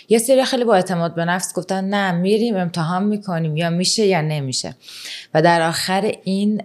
[0.09, 4.21] یه سری خیلی با اعتماد به نفس گفتن نه میریم امتحان می‌کنیم یا میشه یا
[4.21, 4.75] نمیشه.
[5.35, 6.63] و در آخر آخر این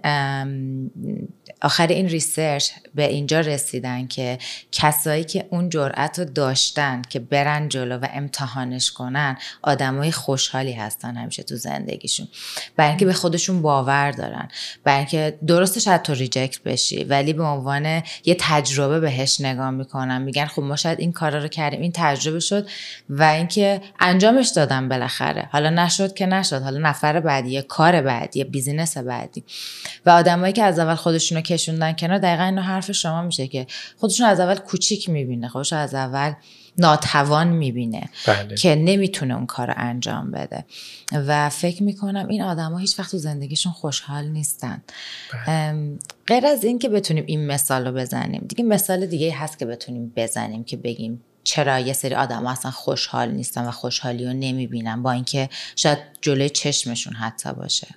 [1.61, 4.38] آخر این research به اینجا رسیدن که
[4.71, 11.15] کسایی که اون جرأت رو داشتن که برن جلو و امتحانش کنن آدمای خوشحالی هستن
[11.15, 12.27] همیشه تو زندگیشون.
[12.75, 14.47] برای اینکه به خودشون باور دارن.
[14.83, 20.21] برای اینکه درستش شاید تو reject بشی ولی به عنوان یه تجربه بهش نگاه می‌کنن.
[20.21, 22.67] میگن خب ما شاید این کارا رو کردیم این تجربه شد
[23.09, 25.49] و اینکه انجامش دادم بالاخره.
[25.51, 26.62] حالا نشد که نشد.
[26.62, 29.43] حالا نفر بعدی کار بعدی بیزینس بعدی.
[30.05, 34.28] و آدمایی که از اول خودشون کشوندن کنار دقیقا اینو حرف شما میشه که خودشون
[34.28, 36.34] از اول کوچیک می‌بینه خودش از اول
[36.78, 38.56] ناتوان می‌بینه بله.
[38.56, 40.65] که نمی‌تونه اون کار رو انجام بده
[41.13, 44.82] و فکر می‌کنم این آدما هیچ وقت تو زندگیشون خوشحال نیستن
[45.47, 45.97] بله.
[46.28, 50.13] غیر از این که بتونیم این مثال رو بزنیم دیگه مثال دیگه هست که بتونیم
[50.15, 55.12] بزنیم که بگیم چرا یه سری آدم اصلا خوشحال نیستن و خوشحالی رو نمی‌بینن با
[55.12, 57.88] اینکه شاید جلوی چشمشون حتی باشه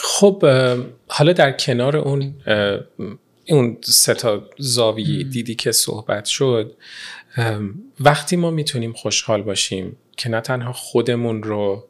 [0.00, 0.44] خب
[1.08, 2.34] حالا در کنار اون
[3.48, 6.76] اون سه تا زاویه دیدی که صحبت شد
[8.00, 11.88] وقتی ما می‌تونیم خوشحال باشیم که نه تنها خودمون رو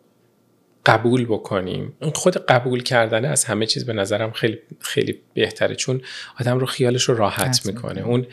[0.87, 6.01] قبول بکنیم اون خود قبول کردن از همه چیز به نظرم خیلی خیلی بهتره چون
[6.41, 8.01] آدم رو خیالش رو راحت می‌کنه.
[8.01, 8.27] اون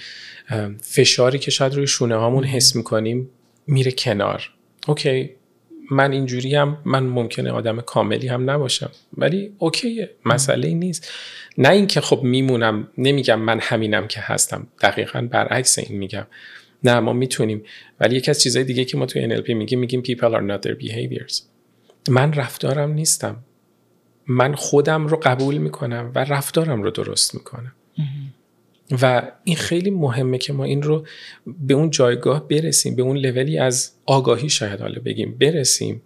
[0.81, 3.29] فشاری که شاید روی شونه هامون حس می‌کنیم
[3.67, 4.49] میره کنار.
[4.87, 5.35] اوکی.
[5.91, 8.91] من اینجوری هم من ممکنه آدم کاملی هم نباشم.
[9.17, 11.11] ولی اوکیه مسئله نیست.
[11.57, 14.67] نه اینکه خب میمونم نمیگم من همینم که هستم.
[14.81, 16.27] دقیقا برعکس این میگم.
[16.83, 17.63] نه ما می‌تونیم.
[17.99, 20.85] ولی یکی از چیزهای دیگه که ما توی NLP میگیم میگیم people are not their
[20.85, 21.41] behaviors.
[22.09, 23.35] من رفتارم نیستم.
[24.27, 27.73] من خودم رو قبول می‌کنم و رفتارم رو درست می‌کنم.
[28.91, 31.05] و این خیلی مهمه که ما این رو
[31.47, 36.01] به اون جایگاه برسیم به اون لولی از آگاهی شاید حالا بگیم برسیم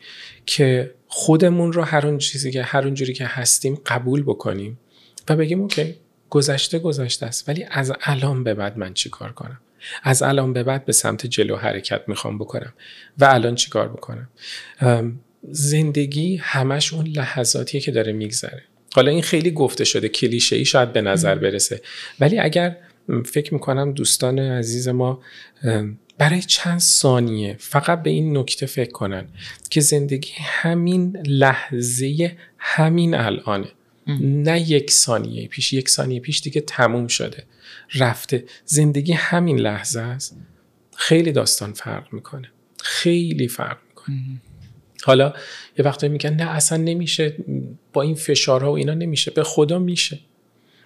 [0.46, 4.80] که خودمون رو هر اون چیزی که هر جوری که هستیم قبول بکنیم
[5.30, 5.96] و بگیم اوکی
[6.30, 9.60] گذشته گذشته است ولی از الان به بعد من چی کار کنم؟
[10.04, 12.74] از الان به بعد به سمت جلو حرکت می‌خوام بکنم
[13.18, 14.30] و الان چی کار بکنم؟
[15.52, 18.64] زندگی همش اون لحظاتیه که داره میگذره.
[18.96, 21.82] حالا این خیلی گفته شده کلیشه ای شاید به نظر برسه.
[22.20, 22.78] ولی اگر
[23.26, 25.22] فکر می‌کنم دوستان عزیز ما
[26.18, 29.28] برای چند ثانیه فقط به این نکته فکر کنن
[29.70, 33.68] که زندگی همین لحظه همین الانه.
[34.22, 37.44] نه یک ثانیه پیش یک ثانیه پیش دیگه تموم شده.
[37.96, 38.44] رفته.
[38.66, 40.38] زندگی همین لحظه است.
[40.96, 42.52] خیلی داستان فرق می‌کنه.
[42.84, 44.16] خیلی فرق می‌کنه.
[45.04, 45.34] حالا
[45.78, 47.36] یه وقتی میگن نه اصلا نمیشه.
[47.94, 49.32] با این فشارها و اینا نمیشه.
[49.32, 50.20] به خدا میشه.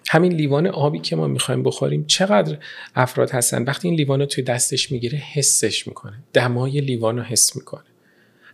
[0.09, 2.57] همین لیوان آبی که ما می‌خوایم بخوریم چقدر
[2.95, 6.23] افراد هستن؟ وقتی این لیوان رو توی دستش می‌گیره حسش می‌کنه.
[6.33, 7.83] دمای لیوان رو حس می‌کنه.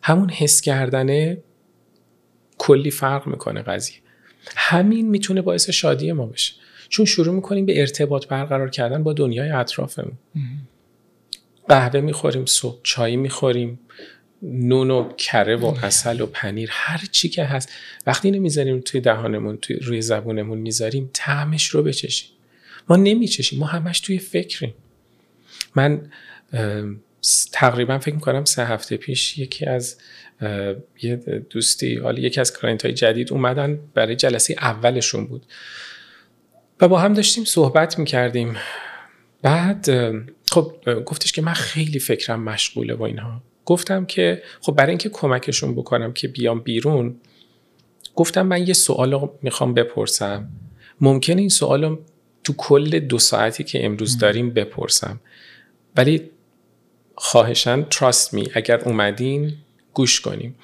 [0.02, 1.38] همون حس کردنه
[2.58, 3.98] کلی فرق می‌کنه قضیه.
[4.56, 6.54] همین می‌تونه باعث شادی ما بشه.
[6.89, 10.17] چون شروع می‌کنیم به ارتباط برقرار کردن با دنیای اطرافمون.
[11.67, 13.80] قهوه می‌خوریم صبح چای می‌خوریم.
[14.41, 17.69] نون و کره و عسل و پنیر هر چی که هست.
[18.08, 22.30] وقتی اینو می‌ذاریم توی دهانمون توی روی زبونمون می‌ذاریم طعمش رو بچشیم.
[22.89, 24.73] ما نمیچشیم ما همش توی فکریم.
[25.75, 26.02] من
[27.52, 29.97] تقریبا فکر می‌کنم سه هفته پیش یکی از
[31.02, 31.15] یه
[31.49, 35.45] دوستی حالا یکی از client های جدید اومدن برای جلسه اولشون بود.
[36.82, 38.56] و با هم داشتیم صحبت می‌کردیم.
[39.41, 39.89] بعد
[40.52, 40.73] خب
[41.06, 43.43] گفتش که من خیلی فکرم مشغوله با اینها.
[43.69, 47.15] گفتم که خب برای اینکه کمکشون بکنم که بیام بیرون
[48.15, 50.49] گفتم من یه سوال رو می‌خوام بپرسم.
[51.01, 51.99] ممکنه این سوال رو
[52.43, 55.19] تو کل دو ساعتی که امروز داریم بپرسم.
[55.95, 56.29] ولی
[57.15, 59.55] خواهشن trust می اگر اومدین
[59.93, 60.55] گوش کنیم.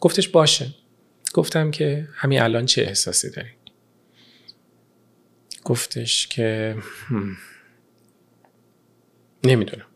[0.00, 0.74] گفتش باشه.
[1.34, 3.50] گفتم که همین الان چه احساسی داری؟
[5.64, 6.76] گفتش که
[9.44, 9.86] نمی‌دونم.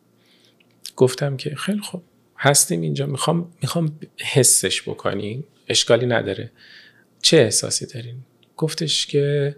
[0.97, 2.03] گفتم که خیلی خوب.
[2.41, 3.07] هستیم اینجا.
[3.07, 3.99] می‌خوام می‌خوام
[4.33, 6.53] حسش بکنیم اشکالی نداره.
[7.23, 8.17] چه احساسی دارین؟
[8.57, 9.57] گفتش که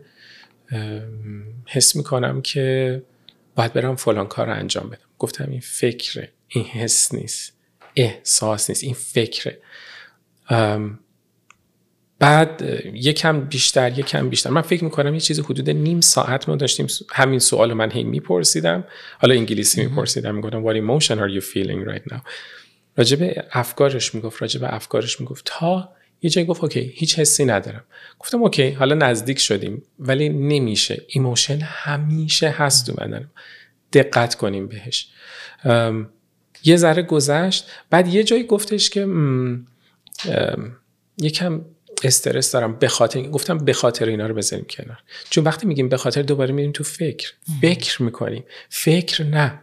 [1.67, 3.03] حس می‌کنم که
[3.55, 5.05] باید برم فلان کار رو انجام بدم.
[5.19, 6.33] گفتم این فکره.
[6.49, 7.53] این حس نیست.
[7.97, 8.85] احساس نیست.
[8.85, 9.59] این فکره.
[12.19, 12.63] بعد
[12.95, 14.51] یکم بیشتر یکم بیشتر.
[14.51, 18.85] من فکر می‌کنم یه چیزی حدود نیم ساعت ما داشتیم همین سوال من هی میپرسیدم.
[19.19, 20.35] حالا انگلیسی میپرسیدم.
[20.35, 22.21] می‌گفتم what emotion are you feeling right now?
[22.97, 25.43] راجب افکارش می‌گفت راجب افکارش می‌گفت.
[25.47, 27.85] تا یه جایی گفت okay هیچ حسی ندارم.
[28.19, 29.83] گفتم okay حالا نزدیک شدیم.
[29.99, 31.03] ولی نمیشه.
[31.07, 33.31] emotion همیشه هست تو بدنم.
[33.93, 35.09] دقت کنیم بهش.
[36.65, 37.71] یه ذره گذشت.
[37.91, 39.07] بعد یه جایی گفتش که
[41.19, 41.65] یکم
[42.05, 44.99] استرس دارم به خاطر گفتم به خاطر اینا رو بذاریم کنار.
[45.31, 47.33] چون وقتی میگیم به خاطر دوباره میریم تو فکر.
[47.63, 48.45] فکر می‌کنیم.
[48.69, 49.61] فکر نه.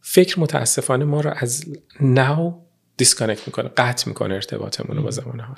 [0.00, 1.64] فکر متاسفانه ما رو از
[2.00, 2.61] now
[2.96, 5.56] disconnect می‌کنه قطع می‌کنه ارتباطمون رو با زمان حال.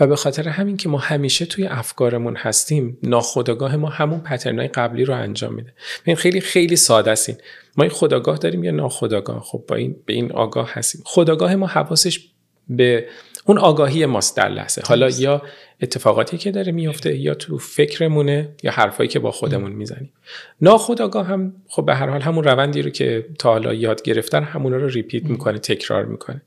[0.00, 4.68] و به خاطر همین که ما همیشه توی افکارمون هستیم ناخودآگاه ما همون pattern ای
[4.68, 5.72] قبلی رو انجام میده.
[6.04, 7.38] این خیلی خیلی ساده است این.
[7.76, 11.02] ما این خداگاه داریم یا ناخودآگاه؟ خب با این به این آگاه هستیم.
[11.04, 12.28] خداگاه ما حواسش
[12.68, 13.08] به
[13.48, 14.82] اون آگاهی ماست در لحظه.
[14.84, 15.42] حالا یا
[15.80, 20.12] اتفاقاتی که داره میفته یا تو فکرمونه یا حرفایی که با خودمون می‌زنیم.
[20.60, 24.72] ناخداگاه هم خب به هر حال همون روندی رو که تا حالا یاد گرفتن همون
[24.72, 26.42] رو ریپیت می‌کنه تکرار می‌کنه.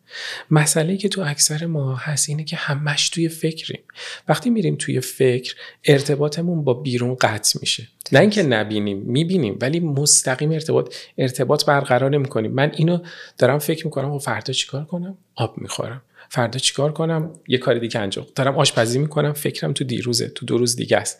[0.52, 3.82] مسئله که تو اکثر ما هست اینه که همش توی فکریم.
[4.28, 7.88] وقتی میریم توی فکر ارتباطمون با بیرون قطع میشه.
[8.12, 12.52] نه اینکه نبینیم می‌بینیم ولی مستقیم ارتباط ارتباط برقرار نمی‌کنیم.
[12.52, 13.00] من اینو
[13.38, 16.02] دارم فکر می‌کنم و فردا چیکار کنم؟ آب می‌خورم.
[16.34, 18.28] فردا چیکار کنم؟ یه کار دیگه انجام.
[18.36, 21.20] دارم آشپزی می‌کنم فکرم تو دیروزه تو دو روز دیگه است.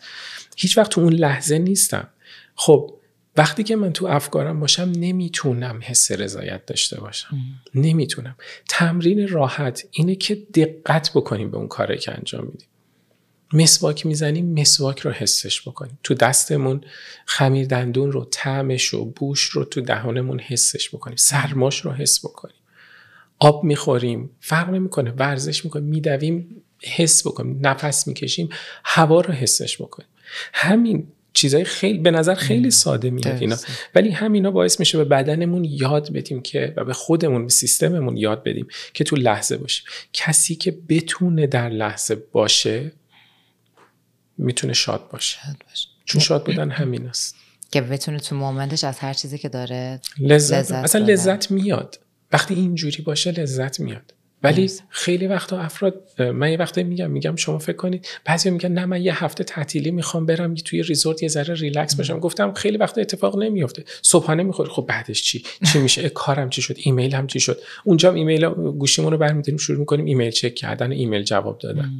[0.58, 2.08] هیچ وقت تو اون لحظه نیستم.
[2.56, 2.94] خب
[3.38, 7.38] وقتی که من تو افکارم باشم نمی‌تونم حس رضایت داشته باشم.
[7.76, 8.36] نمی‌تونم.
[8.70, 12.68] تمرین راحت اینه که دقت بکنیم به اون کاری که انجام میدیم.
[13.54, 16.00] مسواک می‌زنیم مسواک رو حسش بکنیم.
[16.04, 16.82] تو دستمون
[17.26, 21.18] خمیر دندون رو تعمش و بوش رو تو دهانمون حسش بکنیم.
[21.18, 22.56] سرماش رو حس بکنیم.
[23.42, 28.50] آب می‌خوریم فرق نمی‌کنه ورزش می‌کنیم میدویم حس بکنیم نفس می‌کشیم
[28.84, 30.10] هوا رو حسش بکنیم.
[30.54, 33.58] همین چیزای خیلی به نظر خیلی ساده میاد اینا.
[33.96, 38.44] ولی همینا باعث میشه به بدنمون یاد بدیم که و به خودمون به سیستممون یاد
[38.44, 39.86] بدیم که تو لحظه باشیم.
[40.14, 42.92] کسی که بتونه در لحظه باشه
[44.38, 45.38] می‌تونه شاد باشه,
[46.06, 47.36] چون شاد بودن همین است.
[47.72, 52.00] که بتونه تو مومنتش از هر چیزی که داره لذت, لذت اصلا لذت میاد.
[52.34, 54.14] وقتی اینجوری باشه لذت میاد.
[54.44, 58.86] ولی خیلی وقتا افراد من یه وقتا میگم میگم شما فکر کنید بعضی میگن نه
[58.86, 63.02] من یه هفته تعطیلی می‌خوام برم توی ریزورت یه ذره ریلکس باشم گفتم خیلی وقتا
[63.02, 64.70] اتفاق نمیفته صبحانه می‌خوری.
[64.70, 69.18] خب بعدش چی؟ چی میشه؟ کارم چی شد؟ ایمیلم چی شد؟ اونجا ایمیل گوشیمون رو
[69.18, 72.00] برمیداریم شروع می‌کنیم ایمیل چک کردن ایمیل جواب دادن.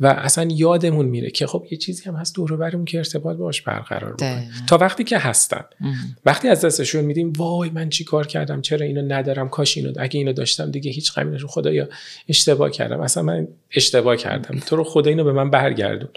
[0.00, 3.62] و اصلا یادمون میره که خب یه چیزی هم هست دور برمون که ارتباط باش
[3.62, 4.50] برقرار بکنیم.
[4.66, 5.64] تا وقتی که هستن.
[6.24, 10.18] وقتی از دستشون میدیم وای من چی کار کردم؟ چرا اینو ندارم؟ کاش اینو اگه
[10.18, 11.88] اینو داشتم دیگه هیچ غمی نشون خدایا
[12.28, 13.00] اشتباه کردم.
[13.00, 14.58] اصلا من اشتباه کردم.
[14.58, 16.08] تو رو خدا اینو به من برگردون.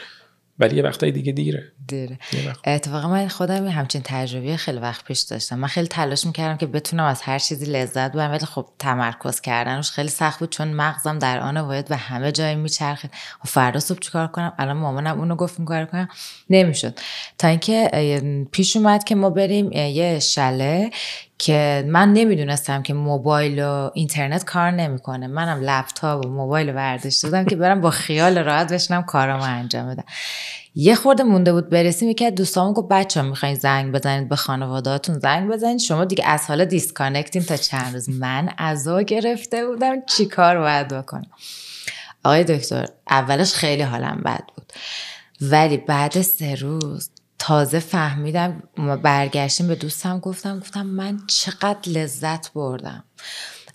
[0.60, 1.72] ولی یه وقتای دیگه دیره.
[1.88, 2.20] دیره.
[2.66, 5.60] اتفاقا من خودم همچین تجربه خیلی وقت پیش داشتم.
[5.60, 9.92] من خیلی تلاش می‌کردم که بتونم از هر چیزی لذت ببرم ولی خب تمرکز کردنش
[9.92, 13.12] خیلی سخت بود چون مغزم در آن باید و همه جای میچرخید.
[13.12, 16.10] و خب فردا صبح چیکار کنم؟ الان مامانم اونو گفت کار کنم.
[16.50, 17.00] نمی‌شد.
[17.38, 17.90] تا اینکه
[18.52, 20.92] پیش اومد که ما بریم یه شله
[21.40, 25.28] که من نمی‌دونستم که موبایل و اینترنت کار نمی‌کنه.
[25.28, 30.04] منم لپتاپ و موبایل برداشت دادم که برم با خیال راحت بشنم کارامو انجام بدم.
[30.76, 32.10] یه خورده مونده بود برسیم.
[32.10, 35.80] یکی از دوستامون گفت بچه می‌خواین زنگ بزنید به خانوادهاتون زنگ بزنید.
[35.80, 38.10] شما دیگه از حالا دیسکانکتیم تا چند روز.
[38.10, 41.32] من ازا گرفته بودم چی کار باید بکنم.
[42.24, 44.74] آقای دکتر اولش خیلی حالم بد بود.
[45.42, 48.64] ولی بعد سه روز تازه فهمیدم
[49.04, 53.04] برگشتیم به دوستم گفتم گفتم من چقدر لذت بردم.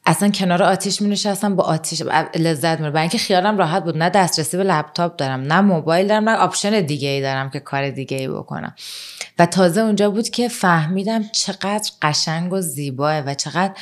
[0.06, 2.02] اصلا کنار آتیش می نشستم با آتیش
[2.36, 3.96] لذت می برای اینکه خیالم راحت بود.
[3.98, 7.90] نه دسترسی به لپتاپ دارم نه موبایل دارم نه option دیگه ای دارم که کار
[7.90, 8.74] دیگه ای بکنم.
[9.38, 13.74] و تازه اونجا بود که فهمیدم چقدر قشنگ و زیبائه و چقدر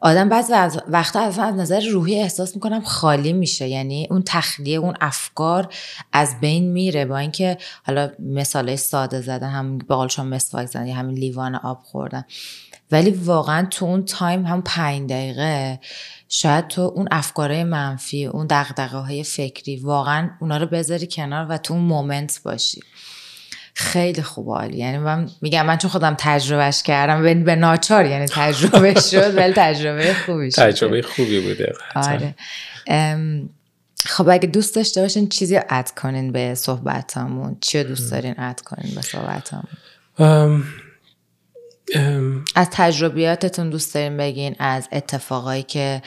[0.00, 0.50] آدم بعض
[0.88, 3.68] وقتا از نظر روحی احساس می‌کنم خالی میشه.
[3.68, 5.68] یعنی اون تخلیه اون افکار
[6.12, 7.04] از بین میره.
[7.04, 11.54] با اینکه حالا مثال ساده زدین هم به قول شما مسواک زدن یا همین لیوان
[11.54, 12.24] آب خوردن
[12.92, 15.80] ولی واقعا تو اون time هم پنج دقیقه
[16.28, 21.58] شاید تو اون افکارهای منفی اون دغدغه های فکری واقعا اونا رو بذاری کنار و
[21.58, 22.80] تو اون moment باشی.
[23.74, 24.76] خیلی خوب عالی.
[24.78, 30.14] یعنی من میگم من چون خودم تجربهش کردم به ناچار یعنی تجربه شد ولی تجربه
[30.14, 30.62] خوبی شد.
[30.62, 32.34] تجربه خوبی بوده آره.
[34.06, 37.56] خب اگه دوست داشته باشین چیزی add کنین به صحبتامون.
[37.60, 40.64] چی دوست دارین add کنین به صحبتامون؟
[42.54, 46.02] از تجربیاتتون دوست داریم بگین از اتفاقایی که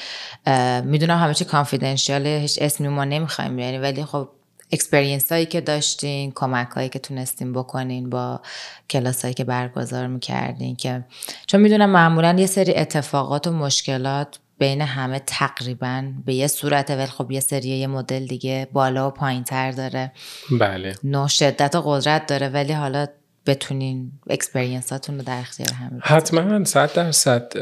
[0.83, 4.29] می‌دونم همه چی confidential ه هیچ اسمی ما نمی‌خوایم بیاریم ولی خب
[4.73, 8.41] experience هایی که داشتین کمک هایی که تونستین بکنین با
[8.89, 11.05] کلاس هایی که برگزار می‌کردین که
[11.47, 17.05] چون می‌دونم معمولا یه سری اتفاقات و مشکلات بین همه تقریبا به یه صورت ولی
[17.05, 20.11] خب یه سری یه مدل دیگه بالا و پایین تر داره.
[20.59, 20.95] بله.
[21.03, 23.05] نوع شدت و قدرت داره ولی حالا
[23.45, 27.53] بتونین اکسپرینساتون رو در اختیار همه حتما صد درصد.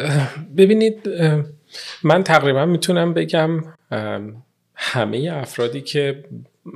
[0.57, 1.09] ببینید
[2.03, 3.63] من تقریبا می‌تونم بگم
[4.83, 6.23] همه افرادی که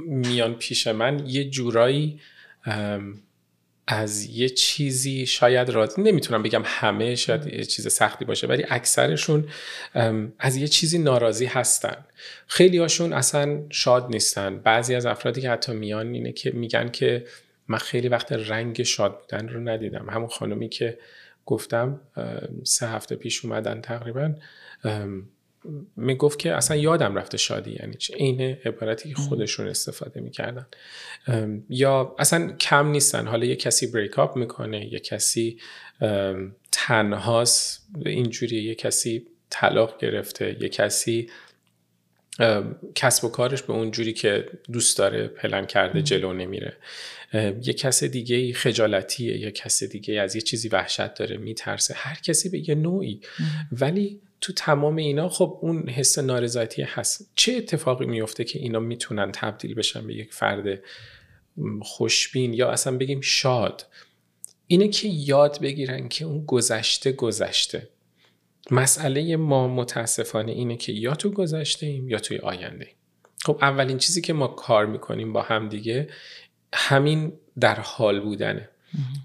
[0.08, 2.20] میان پیش من یه جورایی
[3.88, 9.48] از یه چیزی شاید راضی نمی‌تونم بگم همه شاید یه چیز سختی باشه ولی اکثرشون
[10.40, 12.06] از یه چیزی ناراضی هستن.
[12.48, 14.58] خیلی هاشون اصلا شاد نیستن.
[14.60, 17.26] بعضی از افرادی که حتی میان اینه که میگن که
[17.68, 20.10] من خیلی وقت رنگ شاد بودن رو ندیدم.
[20.10, 20.98] همون خانمی که
[21.46, 22.02] گفتم
[22.64, 24.34] سه هفته پیش اومدن تقریبا
[25.96, 30.68] می‌گفت که اصلا یادم رفته شادی یعنی چه عین عبارتی که خودشون استفاده می‌کردن.
[31.70, 33.28] یا اصلا کم نیستن.
[33.28, 35.60] حالا یه کسی بریک اپ می‌کنه یه کسی
[36.72, 41.30] تنهاست اینجوری یه کسی طلاق گرفته یه کسی
[42.96, 46.78] کسب و کارش به اون جوری که دوست داره پلن کرده جلو نمیره.
[47.34, 51.94] یه کس دیگه خجالتیه یه کس دیگه از یه چیزی وحشت داره میترسه.
[51.98, 53.22] هر کسی به یه نوعی.
[53.72, 57.32] ولی تو تمام اینا خب اون حس نارضایتی هست.
[57.36, 60.80] چه اتفاقی میفته که اینا می‌تونن تبدیل بشن به یک فرد
[61.82, 63.86] خوشبین یا اصلا بگیم شاد؟
[64.68, 67.90] اینه که یاد بگیرن که اون گذشته گذشته.
[68.72, 72.88] مسئله ما متاسفانه اینه که یا تو گذشته ایم یا توی آینده
[73.46, 76.08] خب اولین چیزی که ما کار می‌کنیم با هم دیگه
[76.74, 78.70] همین در حال بودنه.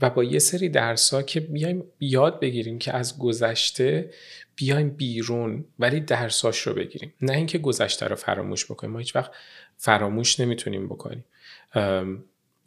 [0.02, 4.11] و با یه سری درس که بیایم یاد بگیریم که از گذشته
[4.60, 7.14] بیایم بیرون ولی درساش رو بگیریم.
[7.20, 8.92] نه اینکه گذشته رو فراموش بکنیم.
[8.92, 9.30] ما هیچ وقت
[9.76, 11.24] فراموش نمی‌تونیم بکنیم.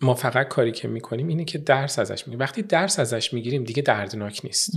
[0.02, 2.40] ما فقط کاری که می‌کنیم اینه که درس ازش می‌گیریم.
[2.40, 4.72] وقتی درس ازش می‌گیریم دیگه دردناک نیست.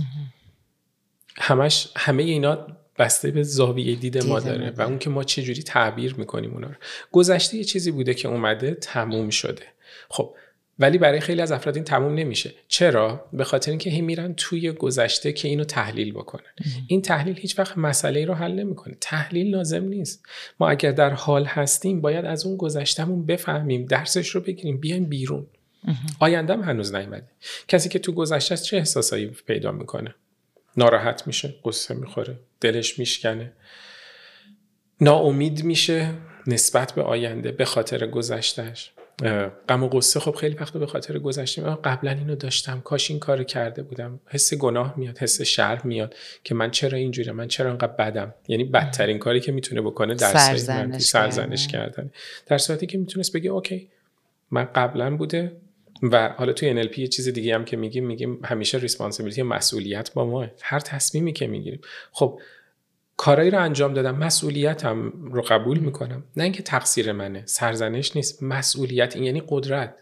[1.37, 5.63] همش همه اینا بسته به زاویه دید ما داره و اون که ما چه جوری
[5.63, 6.75] تعبیر می‌کنیم اونا رو.
[7.11, 9.63] گذشته یه چیزی بوده که اومده تموم شده.
[10.09, 10.35] خب
[10.79, 12.53] ولی برای خیلی از افراد این تموم نمیشه.
[12.67, 16.51] چرا؟ به خاطر اینکه هی میرن توی گذشته که اینو تحلیل بکنن.
[16.87, 18.97] این تحلیل هیچ وقت مسئله رو حل نمی‌کنه.
[19.01, 20.25] تحلیل لازم نیست.
[20.59, 25.47] ما اگر در حال هستیم باید از اون گذشتهمون بفهمیم درسش رو بگیریم بیایم بیرون.
[26.19, 27.27] آیندهم هنوز نیومده.
[27.67, 30.15] کسی که تو گذشته چه احساسایی پیدا می‌کنه؟
[30.77, 33.51] ناراحت میشه قصه می‌خوره دلش میشکنه.
[35.01, 36.13] ناامید میشه
[36.47, 38.91] نسبت به آینده به خاطر گذشتهش
[39.69, 42.81] غم و قصه خب خیلی وقت به خاطر گذشته قبلا اینو داشتم.
[42.81, 44.19] کاش این کارو کرده بودم.
[44.25, 48.63] حس گناه میاد حس شرم میاد که من چرا اینجوری من چرا انقدر بدم؟ یعنی
[48.63, 52.11] بدترین کاری که می‌تونه بکنه در سرزنش, سرزنش کردن.
[52.45, 53.89] در صورتی که می‌تونست بگه اوکی
[54.51, 55.57] من قبلا بوده
[56.03, 60.25] و حالا توی NLP یه چیز دیگه هم که میگیم میگیم همیشه ریسپانسیبیلیتی مسئولیت با
[60.25, 60.47] ما.
[60.61, 61.81] هر تصمیمی که می‌گیریم.
[62.11, 62.39] خب
[63.17, 64.15] کارایی رو انجام دادم.
[64.15, 66.23] مسئولیتم رو قبول می‌کنم.
[66.35, 67.43] نه اینکه تقصیر منه.
[67.45, 68.43] سرزنش نیست.
[68.43, 69.95] مسئولیت این یعنی قدرت.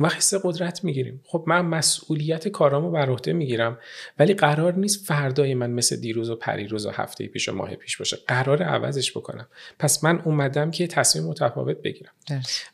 [0.00, 1.20] و حس قدرت می‌گیریم.
[1.24, 3.78] خب من مسئولیت کارامو بر عهده می‌گیرم.
[4.18, 7.96] ولی قرار نیست فردای من مثل دیروز و پریروز و هفته پیش و ماه پیش
[7.96, 8.16] باشه.
[8.26, 9.48] قرار عوضش بکنم.
[9.78, 12.12] پس من اومدم که تصمیم متفاوت بگیرم.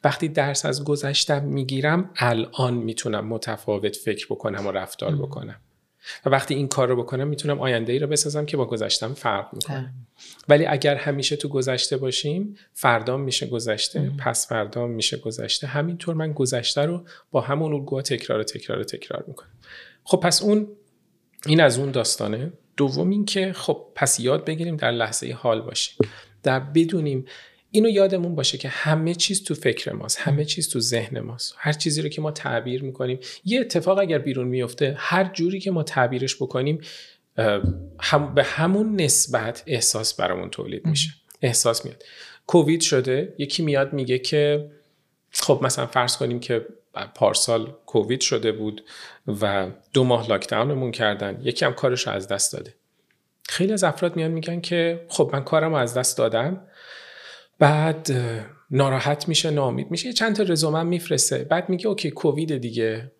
[0.04, 5.56] وقتی درس از گذشتم می‌گیرم الان می‌تونم متفاوت فکر بکنم و رفتار بکنم.
[6.24, 9.54] و وقتی این کار رو بکنم می‌تونم آینده ای رو بسازم که با گذشتم فرق
[9.54, 9.94] می‌کنه.
[10.48, 15.66] ولی اگر همیشه تو گذشته باشیم فردا میشه گذشته پس فردا میشه گذشته.
[15.66, 19.50] همینطور من گذشته رو با همون الگوها تکرار تکرار تکرار می‌کنم.
[20.04, 20.68] خب پس اون
[21.46, 22.52] این از اون داستانه.
[22.76, 25.96] دوم این که خب پس یاد بگیریم در لحظه حال باشیم.
[26.42, 27.24] در بدونیم
[27.75, 31.54] اینو یادمون باشه که همه چیز تو فکر ماست همه چیز تو ذهن ماست.
[31.58, 35.70] هر چیزی رو که ما تعبیر می‌کنیم یه اتفاق اگر بیرون میفته هر جوری که
[35.70, 36.81] ما تعبیرش بکنیم
[38.00, 41.10] هم به همون نسبت احساس برامون تولید میشه.
[41.42, 42.02] احساس میاد.
[42.46, 44.70] کووید شده یکی میاد میگه که
[45.31, 46.66] خب مثلا فرض کنیم که
[47.14, 48.85] پارسال کووید شده بود
[49.42, 52.75] و دو ماه لاکداونمون کردن یکی هم کارش از دست داده.
[53.48, 56.66] خیلی از افراد میان میگن که خب من کارم از دست دادم
[57.59, 58.11] بعد
[58.71, 61.38] ناراحت میشه ناامید میشه چند تا رزومه میفرسته.
[61.38, 63.13] بعد میگه اوکی کووید دیگه.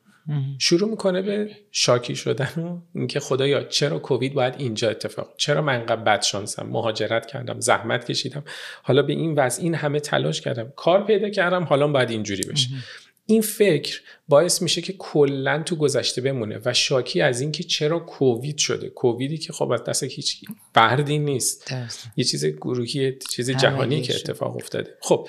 [0.59, 5.75] شروع می‌کنه به شاکی شدن و اینکه خدایا چرا کووید باید اینجا اتفاق؟ چرا من
[5.75, 8.45] انقدر بد شانسم؟ مهاجرت کردم زحمت کشیدم.
[8.83, 10.73] حالا به این وضع این همه تلاش کردم.
[10.77, 12.69] کار پیدا کردم حالا باید اینجوری بشه.
[13.27, 18.59] این فکر باعث میشه که کلا تو گذشته بمونه و شاکی از اینکه چرا کووید
[18.59, 18.89] شده.
[18.89, 20.45] کوویدی که خب از دست هیچ
[20.75, 21.73] فردی نیست.
[22.17, 24.95] یه چیز گروهی چیز جهانی که اتفاق افتاده.
[25.01, 25.29] خب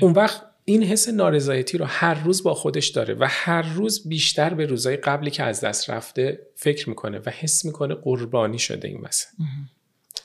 [0.00, 4.54] اون وقت این حس نارضایتی رو هر روز با خودش داره و هر روز بیشتر
[4.54, 9.00] به روزهای قبلی که از دست رفته فکر می‌کنه و حس می‌کنه قربانی شده این
[9.00, 9.30] مثلا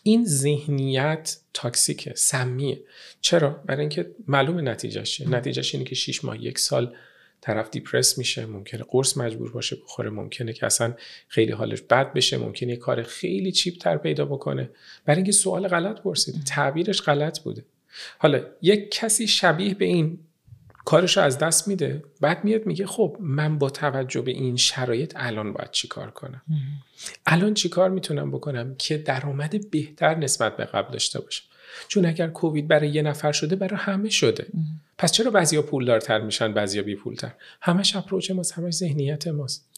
[0.03, 2.81] این ذهنیت تاکسیکه سمیه.
[3.21, 6.95] چرا؟ برای اینکه معلوم نتیجهش نتیجهش اینه که 6 ماه یک سال
[7.41, 10.93] طرف دیپرس میشه ممکنه قرص مجبور باشه بخوره ممکنه که اصلا
[11.27, 14.69] خیلی حالش بد بشه ممکنه یه کار خیلی چیپ تر پیدا بکنه.
[15.05, 17.65] برای اینکه سوال غلط پرسیده تعبیرش غلط بوده.
[18.17, 20.19] حالا یک کسی شبیه به این
[20.85, 22.03] کارش از دست میده.
[22.21, 26.41] بعد میاد میگه خب من با توجه به این شرایط الان باید چی کار کنم؟
[27.25, 31.43] الان چی کار می‌تونم بکنم که درآمد بهتر نسبت به قبل داشته باشم؟
[31.87, 34.47] چون اگر کووید برای یه نفر شده برای همه شده.
[34.97, 37.31] پس چرا بعضیا پولدارتر میشن بعضیا بی پولتر
[37.61, 39.69] همش اپروچ ماست همش ذهنیت ماست.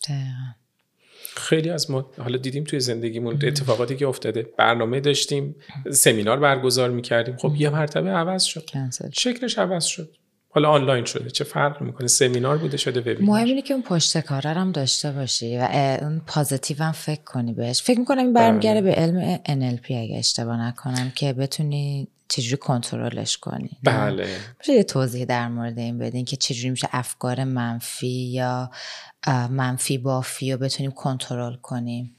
[1.36, 4.50] خیلی از ما حالا دیدیم توی زندگیمون اتفاقاتی که افتاده.
[4.58, 5.56] برنامه داشتیم
[5.92, 7.38] سمینار برگزار می‌کردیم.
[7.38, 8.70] خب یه مرتبه عوض شد.
[9.14, 10.16] شکلش عوض شد.
[10.56, 14.18] حالا آنلاین شده چه فرق می‌کنه؟ سمینار بوده شده ببینید مهم اینه که اون پشت
[14.18, 15.68] کاره هم داشته باشی و
[16.02, 17.82] اون پازیتیو هم فکر کنی بهش.
[17.82, 23.70] فکر می‌کنم این برمیگرده به علم NLP اگه اشتباه نکنم که بتونی چجوری کنترلش کنی
[23.84, 24.28] بله.
[24.60, 28.72] میشه یه توضیح در مورد این بدین که چجوری میشه افکار منفی یا
[29.50, 32.15] منفی بافی رو بتونیم کنترل کنیم.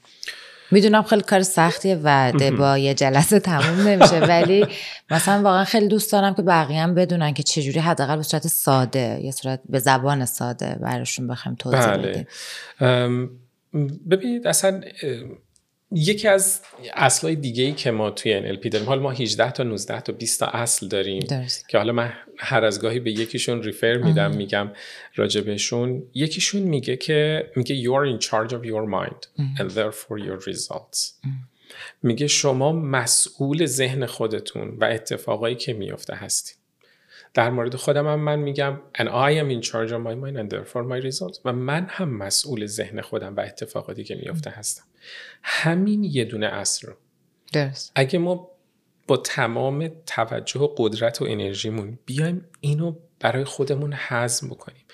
[0.71, 4.65] می‌دونم خیلی کار سختیه و با یه جلسه تموم نمیشه ولی
[5.11, 9.19] مثلا واقعا خیلی دوست دارم که بقیه هم بدونن که چجوری حداقل به صورت ساده
[9.23, 12.07] یه صورت به زبان ساده براشون بخوایم توضیح بله.
[12.79, 13.29] بدیم.
[14.09, 14.81] ببینید اصلا
[15.91, 16.61] یکی از
[16.93, 20.39] اصلای دیگه ای که ما توی NLP داریم حالا ما 18 تا 19 تا 20
[20.39, 21.27] تا اصل داریم
[21.67, 24.71] که حالا من هر از گاهی به یکیشون ریفر میدم میگم
[25.15, 26.03] راجبشون.
[26.13, 29.27] یکیشون میگه که میگه you are in charge of your mind
[29.59, 31.27] and therefore your results.
[32.03, 36.57] میگه شما مسئول ذهن خودتون و اتفاقایی که میفته هستید
[37.33, 40.49] در مورد خودم هم من میگم and I am in charge of my mind and
[40.49, 41.39] therefore my results.
[41.45, 44.83] و من هم مسئول ذهن خودم و اتفاقاتی که میفته هستم.
[45.43, 46.93] همین یه دونه اصل رو.
[47.53, 47.91] درست.
[47.95, 48.49] اگه ما
[49.07, 54.85] با تمام توجه و قدرت و انرژیمون بیایم اینو برای خودمون هضم بکنیم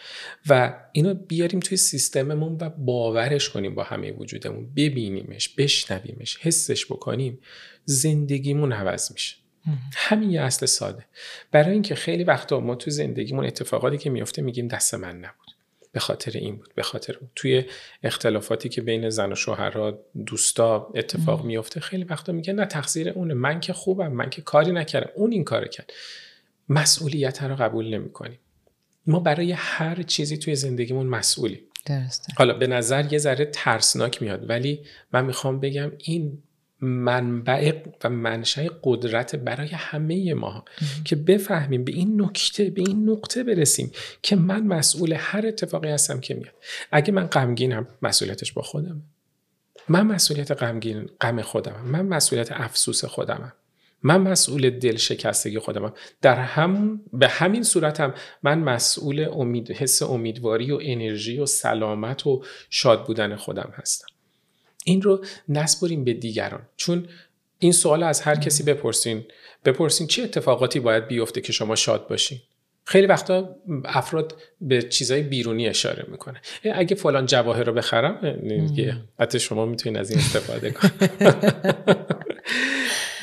[0.50, 4.74] و اینو بیاریم توی سیستممون و باورش کنیم با همه وجودمون.
[4.76, 7.40] ببینیمش بشنویمش حسش بکنیم
[7.86, 9.36] زندگیمون عوض میشه.
[9.94, 11.06] همین یه اصل ساده.
[11.52, 15.43] برای اینکه خیلی وقتا ما تو زندگیمون اتفاقاتی که میفته میگیم دست من نبود
[15.94, 17.64] به خاطر این بود به خاطر بود توی
[18.04, 23.34] اختلافاتی که بین زن و شوهرها دوستا اتفاق میفته خیلی وقتا میگن نه تقصیر اونه.
[23.34, 25.10] من که خوبم من که کاری نکردم.
[25.16, 25.94] اون این کار کرد.
[26.70, 28.40] مسئولیت رو قبول نمی‌کنیم.
[29.08, 31.62] ما برای هر چیزی توی زندگیمون مسئولیم.
[31.86, 32.34] درسته.
[32.38, 34.80] حالا به نظر یه ذره ترسناک میاد ولی
[35.12, 36.44] من می‌خوام بگم این
[36.84, 37.72] منبع
[38.04, 40.66] و منشأ قدرت برای همه ما
[41.06, 46.20] که بفهمیم به این نکته به این نقطه برسیم که من مسئول هر اتفاقی هستم
[46.20, 46.54] که میاد.
[46.92, 49.02] اگه من غمگینم مسئولیتش با خودم
[49.90, 51.86] من مسئولیت غمگین غم خودمم.
[51.86, 53.54] من مسئولیت افسوس خودمم.
[54.04, 55.94] من مسئول دل شکستگی خودمم.
[56.22, 58.14] در هم به همین صورتم
[58.44, 64.13] من مسئول امید حس امیدواری و انرژی و سلامت و شاد بودن خودم هستم.
[64.86, 66.62] این رو نسپریم به دیگران.
[66.76, 67.08] چون
[67.60, 69.24] این سوال از هر کسی بپرسین.
[69.66, 72.40] بپرسین چه اتفاقاتی باید بیفته که شما شاد باشین.
[72.86, 73.56] خیلی وقتا
[73.86, 76.42] افراد به چیزهای بیرونی اشاره می‌کنن.
[76.74, 78.20] اگه فلان جواهر رو بخرم
[79.20, 81.12] حتی شما می‌تونین از این استفاده کنید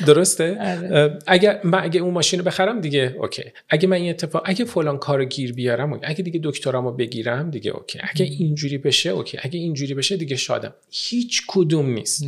[0.05, 1.19] درسته؟ آره.
[1.27, 3.43] اگر من اگه اون ماشین رو بخرم دیگه okay.
[3.69, 6.05] اگه من این اتفاق اگه فلان کار گیر بیارم okay.
[6.05, 7.99] اگه دیگه دکترامو بگیرم دیگه okay.
[8.03, 9.37] اگه اینجوری بشه okay.
[9.41, 10.73] اگه اینجوری بشه دیگه شادم.
[10.89, 12.23] هیچ کدوم نیست.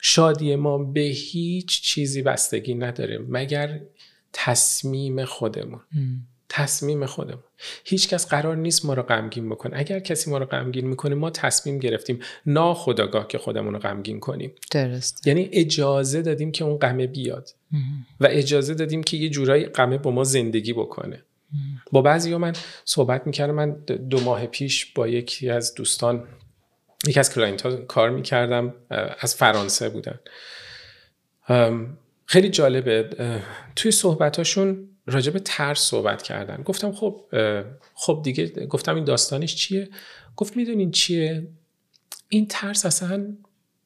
[0.00, 3.80] شادی ما به هیچ چیزی بستگی نداره مگر
[4.32, 5.80] تصمیم خودمون.
[6.48, 7.42] تصمیم خودمون.
[7.84, 9.78] هیچ کس قرار نیست ما رو غمگین بکنه.
[9.78, 14.54] اگر کسی ما رو غمگین می‌کنه ما تصمیم گرفتیم ناخداگاه که خودمون رو غمگین کنیم.
[14.70, 17.48] درست یعنی اجازه دادیم که اون غمه بیاد.
[18.20, 21.22] و اجازه دادیم که یه جورایی غمه با ما زندگی بکنه.
[21.92, 22.52] با بعضی من
[22.84, 23.54] صحبت می‌کردم.
[23.54, 23.70] من
[24.10, 26.28] دو ماه پیش با یکی از دوستان
[27.06, 28.74] یکی از client ها کار می‌کردم
[29.20, 30.18] از فرانسه بودن.
[32.26, 33.10] خیلی جالبه
[33.76, 36.62] توی صحبتاشون راجع به ترس صحبت کردن.
[36.62, 37.24] گفتم خب
[37.94, 39.88] خب دیگه گفتم این داستانش چیه؟
[40.36, 41.48] گفت می‌دونین چیه؟
[42.28, 43.36] این ترس اصلا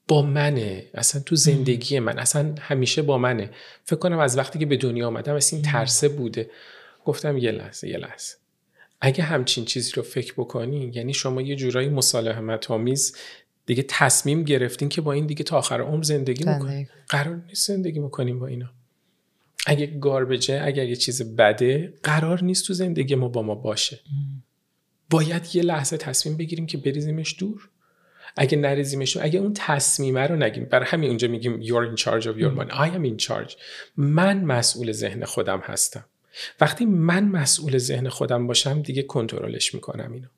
[0.09, 0.85] با منه.
[0.95, 2.19] اصلا تو زندگی من.
[2.19, 3.51] اصلا همیشه با منه.
[3.85, 6.51] فکر کنم از وقتی که به دنیا آمدم اصلا این ترسه بوده.
[7.05, 8.37] گفتم یه لحظه یه لحظه.
[9.01, 13.17] اگه همچین چیزی رو فکر بکنی یعنی شما یه جورایی مسالمت آمیز
[13.67, 17.99] دیگه تصمیم گرفتین که با این دیگه تا آخر عمر زندگی می‌کنیم قرار نیست زندگی
[17.99, 18.71] می‌کنیم با اینا.
[19.67, 24.01] اگه گاربجه اگر یه چیز بده قرار نیست تو زندگی ما با ما باشه.
[25.11, 27.69] باید یه لحظه تصمیم بگیریم که بریزیمش دور.
[28.37, 30.65] اگه نریزیمش اگه اون تصمیمه رو نگیم.
[30.65, 33.55] برای همین اونجا میگیم you're in charge of your mind I am in charge.
[33.97, 36.05] من مسئول ذهن خودم هستم.
[36.61, 40.29] وقتی من مسئول ذهن خودم باشم دیگه کنترلش می‌کنم اینو.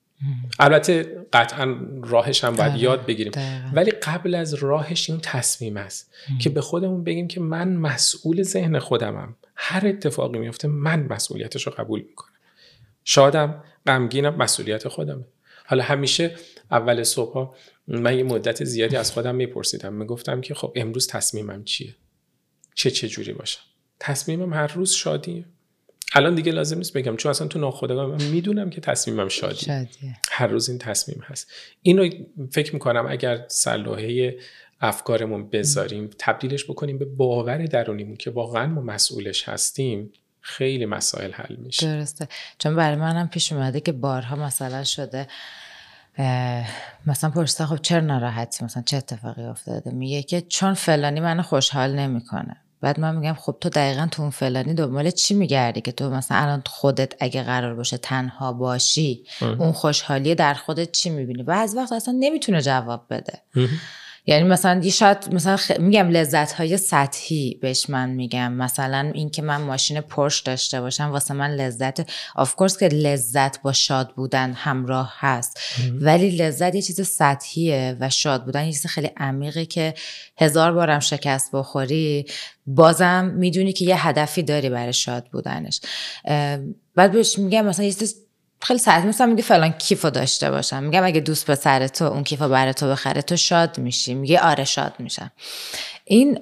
[0.58, 3.32] البته قطعا راهش هم باید یاد بگیریم.
[3.74, 8.78] ولی قبل از راهش این تصمیم است که به خودمون بگیم که من مسئول ذهن
[8.78, 9.36] خودمم.
[9.56, 12.32] هر اتفاقی میفته من مسئولیتش رو قبول می‌کنم.
[13.04, 15.24] شادم غمگینم مسئولیت خودمه.
[15.66, 16.34] حالا همیشه
[16.70, 17.54] اول صبح
[17.88, 19.92] من یه مدت زیادی از خودم میپرسیدم.
[19.92, 21.94] می‌گفتم که خب امروز تصمیمم چیه؟
[22.74, 23.60] چه چه جوری باشم
[24.00, 25.44] تصمیمم هر روز شادیه.
[26.14, 29.56] الان دیگه لازم نیست بگم چون اصلا تو ناخودآگاه من می‌دونم که تصمیمم شادی.
[29.56, 30.16] شادیه.
[30.30, 31.50] هر روز این تصمیم هست.
[31.82, 32.10] اینو
[32.50, 34.38] فکر می‌کنم اگر صلاحه
[34.80, 41.56] افکارمون بذاریم تبدیلش بکنیم به باور درونیمون که واقعا ما مسئولش هستیم خیلی مسائل حل
[41.56, 41.86] میشه.
[41.86, 42.28] درسته.
[42.58, 45.26] چون برای منم پیش اومده که بارها مثلا شده.
[47.06, 51.94] مثلا پرسیدم خب چرا ناراحتی؟ مثلا چه اتفاقی افتاده؟ میگه که چون فلانی منو خوشحال
[51.94, 52.56] نمی‌کنه.
[52.82, 56.38] بعد من میگم خب تو دقیقا تو اون فلانی دنبال چی میگردی که تو مثلا
[56.38, 59.24] الان خودت اگه قرار باشه تنها باشی
[59.58, 63.42] اون خوشحالی در خودت چی می‌بینی؟ و از وقت اصلا نمی‌تونه جواب بده.
[64.26, 68.52] یعنی مثلا یه شاید مثلا میگم لذت های سطحی بهش من میگم.
[68.52, 73.72] مثلا اینکه من ماشین پرش داشته باشم واسه من لذت آف کورس که لذت با
[73.72, 75.60] شاد بودن همراه هست.
[76.00, 79.94] ولی لذت یه چیز سطحیه و شاد بودن یه چیز خیلی عمیقه که
[80.38, 82.26] هزار بارم شکست بخوری
[82.66, 85.80] بازم می‌دونی که یه هدفی داری برای شاد بودنش.
[86.94, 88.16] بعد بهش میگم مثلا یه چیز
[88.62, 90.82] خیلی ساعت مثلا میگه فلان کیفو داشته باشم.
[90.82, 94.14] میگم اگه دوست پسر تو اون کیفو برای تو بخره تو شاد میشی.
[94.14, 95.30] میگه آره شاد میشم.
[96.04, 96.38] این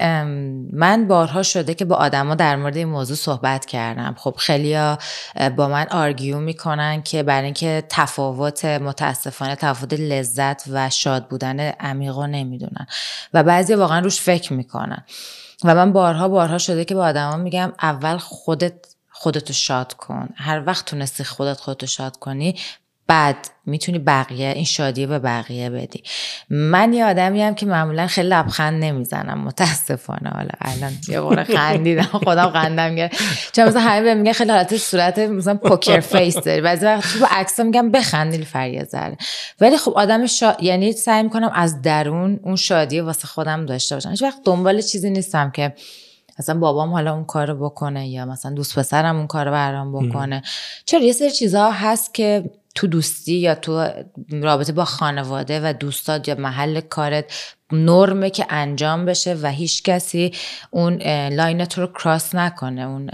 [0.73, 4.15] من بارها شده که با آدما در مورد این موضوع صحبت کردم.
[4.19, 4.99] خب خیلیا
[5.57, 12.27] با من آرگیو می‌کنن که برای اینکه تفاوت متاسفانه تفاوت لذت و شاد بودن عمیقا
[12.27, 12.87] نمی‌دونن.
[13.35, 15.05] و بعضی واقعا روش فکر می‌کنن.
[15.65, 18.75] و من بارها بارها شده که با آدما میگم اول خودت
[19.21, 20.29] خودتو شاد کن.
[20.37, 22.57] هر وقت تونستی خودت خودتو شاد کنی
[23.07, 26.03] بعد می‌تونی بقیه این شادی به بقیه بدی.
[26.51, 30.31] من یه آدمی هم که معمولا خیلی لبخند نمی‌زنم متاسفانه.
[30.31, 33.17] حالا الان یه قول خندیدم خودم خندم گرفت
[33.53, 36.61] چون مثلا همه به میگن خیلی حالت صورت مثلا poker face داری.
[36.61, 39.17] بعضی وقت تو عکس میگم بخند فریه ذره
[39.61, 40.57] ولی خب آدم شا...
[40.61, 44.11] یعنی سعی می‌کنم از درون اون شادی واسه خودم داشته باشم.
[44.11, 45.75] هیچ وقت دنبال چیزی نیستم که
[46.41, 50.43] مثلا بابام حالا اون کارو بکنه یا مثلا دوست پسرم اون کارو برام بکنه.
[50.85, 53.89] چرا؟ یه سری چیزها هست که تو دوستی یا تو
[54.31, 57.25] رابطه با خانواده و دوستات یا محل کارت
[57.73, 60.33] نرمه که انجام بشه و هیچ کسی
[60.71, 63.11] اون line ت رو cross نکنه اون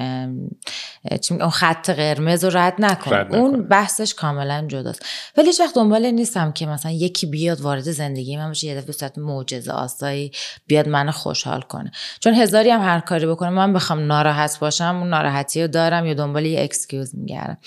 [1.31, 3.17] اون خط قرمز رو رد نکنه.
[3.35, 5.07] اون بحثش کاملا جداست.
[5.37, 8.93] ولی هیچ وقت دنبال نیستم که مثلا یکی بیاد وارد زندگی من بشه یه دفعه
[8.93, 10.33] صورت معجزه آسایی
[10.67, 11.91] بیاد منو خوشحال کنه.
[12.21, 16.15] چون هزاری هم هر کاری بکنه من بخوام ناراحت باشم اون ناراحتی رو دارم یا
[16.15, 17.59] دنبال یه excuse میگردم.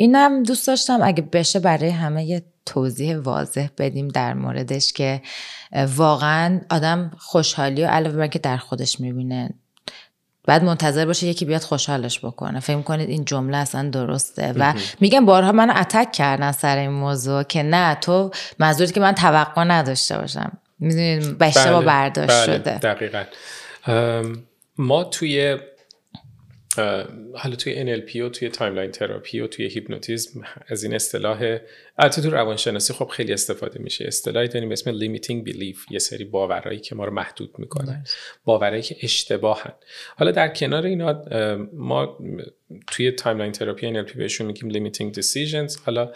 [0.00, 5.22] اینم دوست داشتم اگه بشه برای همه یه توضیح واضح بدیم در موردش که
[5.96, 9.50] واقعا آدم خوشحالی و علاوه بر که در خودش می‌بینه
[10.44, 12.60] بعد منتظر باشه یکی بیاد خوشحالش بکنه.
[12.60, 17.42] فکر کنید این جمله اصلا درسته؟ و میگم بارها منو attack کردن سر این موضوع
[17.42, 20.52] که نه تو منظوری که من توقع نداشته باشم.
[20.78, 22.78] می‌دونید به با برداشت بله، شده.
[22.78, 23.24] دقیقا.
[24.78, 25.58] ما توی
[27.34, 31.58] حالا توی NLP و توی timeline therapy و توی هیپنوتیزم از این اصطلاح
[31.98, 34.04] البته تو روانشناسی خب خیلی استفاده میشه.
[34.06, 38.04] اصطلاحی داریم اسم limiting belief یه سری باورایی که ما رو محدود می‌کنن
[38.44, 39.72] باورایی که اشتباهن.
[40.16, 41.24] حالا در کنار اینا
[41.72, 42.18] ما
[42.86, 46.12] توی timeline therapy NLP بهشون میگیم limiting decisions حالا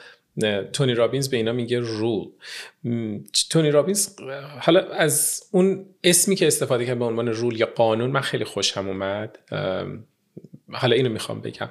[0.73, 2.29] تونی رابینز به اینا میگه rule
[3.51, 4.09] تونی رابینز
[4.61, 8.89] حالا از اون اسمی که استفاده کرد به عنوان rule یا قانون من خیلی خوشم
[8.89, 9.39] اومد.
[10.73, 11.69] حالا اینو می‌خوام بگم.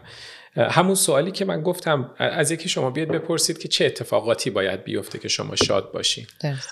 [0.55, 5.19] همون سوالی که من گفتم از یکی شما بیاد بپرسید که چه اتفاقاتی باید بیفته
[5.19, 6.27] که شما شاد باشین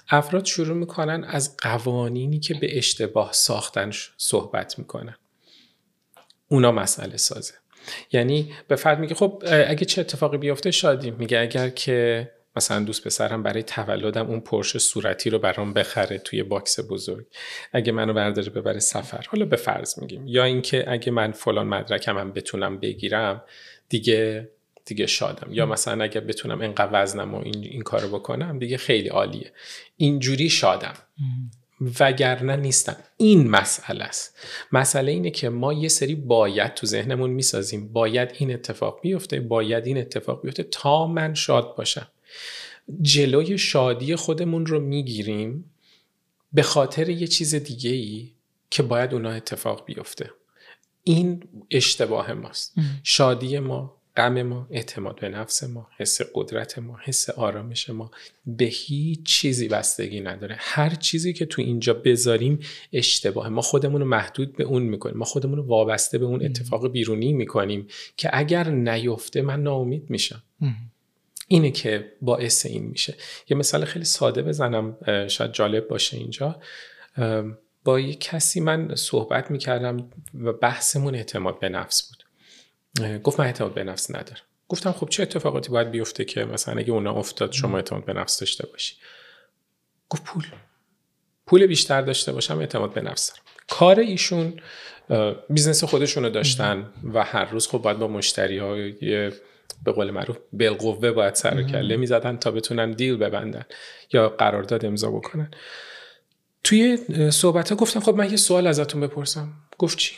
[0.10, 5.16] افراد شروع می‌کنن از قوانینی که به اشتباه ساختن صحبت می‌کنن.
[6.48, 7.54] اونا مسئله سازه.
[8.12, 11.40] یعنی به فرد میگه خب اگه چه اتفاقی بیفته شادیم میگه.
[11.40, 16.80] اگر که مثلا دوست پسرم برای تولدم اون پرش صورتی رو برام بخره توی box
[16.90, 17.26] بزرگ.
[17.74, 19.26] اگه منو برداره ببره سفر.
[19.30, 20.28] حالا به فرض میگیم.
[20.28, 23.44] یا اینکه اگه من فلان مدرکم هم بتونم بگیرم
[23.90, 24.50] دیگه
[24.86, 25.54] دیگه شادم.
[25.54, 29.52] یا مثلا اگه بتونم انقدر وزنم و این, این کارو بکنم دیگه خیلی عالیه.
[29.98, 30.94] اینجوری شادم.
[32.00, 32.96] وگرنه نیستم.
[33.18, 34.38] این مسئله است.
[34.72, 37.94] مسئله اینه که ما یه سری باید تو ذهنمون می‌سازیم.
[37.94, 42.08] باید این اتفاق بیفته باید این اتفاق بیفته تا من شاد باشم.
[43.02, 45.66] جلوی شادی خودمون رو می‌گیریم
[46.54, 48.32] به خاطر یه چیز دیگه ای
[48.70, 50.32] که باید اونا اتفاق بیفته.
[51.04, 52.74] این اشتباه ماست.
[53.04, 58.12] شادی ما غم ما اعتماد به نفس ما حس قدرت ما حس آرامش ما
[58.46, 60.56] به هیچ چیزی بستگی نداره.
[60.60, 62.60] هر چیزی که تو اینجا بذاریم
[62.94, 63.50] اشتباه.
[63.50, 65.18] ما خودمون رو محدود به اون می‌کنیم.
[65.18, 70.44] ما خودمون رو وابسته به اون اتفاق بیرونی می‌کنیم که اگر نیفته من ناامید میشم.
[71.52, 73.16] اینه که باعث این میشه.
[73.50, 74.98] یه مثال خیلی ساده بزنم
[75.28, 76.62] شاید جالب باشه اینجا.
[77.84, 82.24] با یه کسی من صحبت می‌کردم و بحثمون اعتماد به نفس بود.
[83.24, 84.42] گفت من اعتماد به نفس ندارم.
[84.68, 88.40] گفتم خب چه اتفاقاتی باید بیفته که مثلا اگه اونا افتاد شما اعتماد به نفس
[88.40, 88.96] داشته باشی؟
[90.10, 90.46] گفت پول.
[91.46, 93.44] پول بیشتر داشته باشم اعتماد به نفس دارم.
[93.70, 94.62] کار ایشون
[95.50, 99.32] business خودشون رو داشتن و هر روز خب باید با مشتری های
[99.84, 103.66] به قول معروف بالقوه باید سر و کله می‌زدن تا بتونن deal ببندن
[104.14, 105.52] یا قرارداد امضا بکنن.
[106.64, 106.98] توی
[107.32, 109.54] صحبت ها گفتم خب من یه سوال ازتون بپرسم.
[109.78, 110.16] گفت چی؟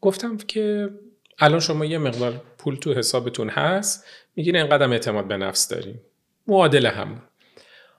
[0.00, 0.90] گفتم که
[1.38, 4.04] الان شما یه مقدار پول تو حسابتون هست
[4.36, 6.00] میگین اینقدر اعتماد به نفس داریم.
[6.46, 7.22] معادل همون.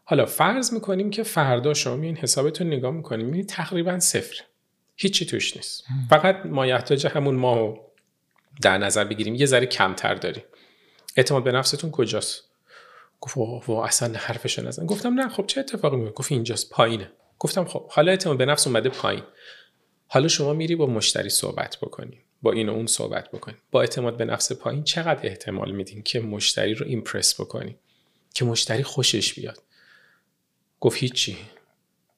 [0.03, 4.41] حالا فرض می‌کنیم که فردا شما این حسابتون نگاه می‌کنیم می‌بینید تقریبا صفر.
[4.95, 5.83] هیچی توش نیست.
[6.09, 7.77] فقط مایحتاج همون ماهو
[8.61, 10.43] در نظر بگیریم یه ذره کمتر داریم.
[11.15, 12.43] اعتماد به نفستون کجاست؟
[13.21, 13.37] گفت
[13.69, 14.85] و اصلا حرفش نزن.
[14.85, 17.11] گفتم نه خب چه اتفاقی میفته؟ گفت اینجاست پایینه.
[17.39, 19.23] گفتم خب حالا اعتماد به نفس اومده پایین.
[20.07, 23.55] حالا شما میری با مشتری صحبت بکنی با این و اون صحبت بکنی.
[23.71, 27.77] با اعتماد به نفس پایین چقدر احتمال میدین که مشتری رو ایمپرس بکنی؟
[28.33, 29.63] که مشتری خوشش بیاد.
[30.79, 31.37] گفت هیچی.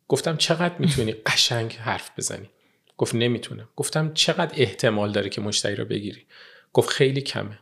[0.07, 2.49] گفتم چقدر می‌تونی قشنگ حرف بزنی؟
[2.97, 3.69] گفت نمی‌تونم.
[3.75, 6.25] گفتم چقدر احتمال داره که مشتری رو بگیری؟
[6.73, 7.59] گفت خیلی کمه.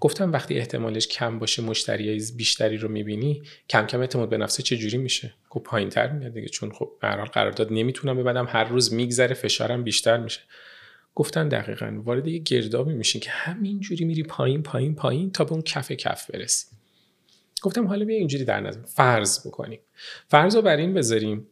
[0.00, 4.76] گفتم وقتی احتمالش کم باشه مشتری بیشتری رو می‌بینی کم کم اعتماد به نفسه چه
[4.76, 8.64] جوری میشه؟ خب پایین تر میاد دیگه چون خب به هر قرارداد نمی‌تونم ببندم هر
[8.64, 10.40] روز میگذره فشارم بیشتر میشه.
[11.14, 15.52] گفتن دقیقا وارد یه گردابی میشین که همین جوری میری پایین پایین پایین تا به
[15.52, 16.66] اون کف کف برسی.
[17.62, 19.80] گفتم حالا بیا اینجوری در نظر فرض بکنیم.
[20.28, 21.46] فرض رو بر این بذاریم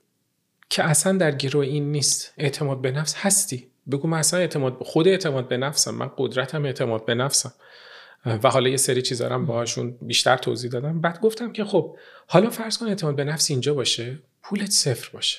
[0.68, 3.70] که اصلا در گروه این نیست اعتماد به نفس هستی.
[3.90, 7.52] بگو من اصلا اعتماد خود اعتماد به نفسم من قدرتم اعتماد به نفسم.
[8.42, 11.00] و حالا یه سری چیزا هم باهاشون بیشتر توضیح دادم.
[11.00, 11.96] بعد گفتم که خب
[12.26, 15.38] حالا فرض کن اعتماد به نفس اینجا باشه پولت صفر باشه.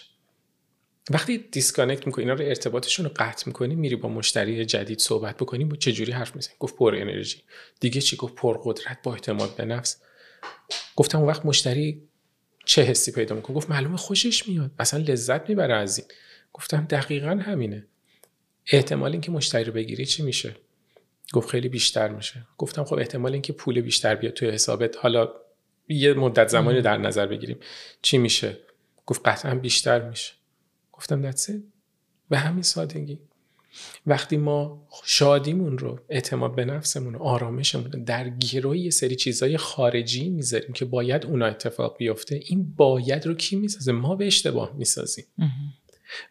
[1.09, 5.65] وقتی disconnect می‌کنی اینا رو ارتباطشون رو قطع می‌کنی میری با مشتری جدید صحبت بکنی
[5.65, 7.41] با چه جوری حرف می‌زنی؟ گفت پر انرژی.
[7.79, 10.01] دیگه چی گفت؟ پر قدرت با اعتماد به نفس.
[10.95, 12.06] گفتم اون وقت مشتری
[12.67, 14.71] چه حسی پیدا می‌کنه؟ گفت معلومه خوشش میاد.
[14.79, 16.07] اصلا لذت می‌بره از این.
[16.53, 17.87] گفتم دقیقا همینه.
[18.71, 20.55] احتمال اینکه مشتری رو بگیری چی میشه؟
[21.33, 22.47] گفت خیلی بیشتر میشه.
[22.57, 25.29] گفتم خب احتمال اینکه پول بیشتر بیاد توی حسابت حالا
[25.87, 27.57] یه مدت زمانی در نظر بگیریم.
[28.01, 28.57] چی میشه؟
[29.05, 30.33] گفت قطعا بیشتر میشه.
[30.93, 31.63] گفتم دسته
[32.29, 33.19] به همین سادگی.
[34.05, 39.57] وقتی ما شادیمون رو اعتماد به نفسمون و آرامشمون رو در گروه یه سری چیزهای
[39.57, 44.73] خارجی می‌ذاریم که باید اونا اتفاق بیفته این باید رو کی می‌سازه؟ ما به اشتباه
[44.77, 45.25] می‌سازیم.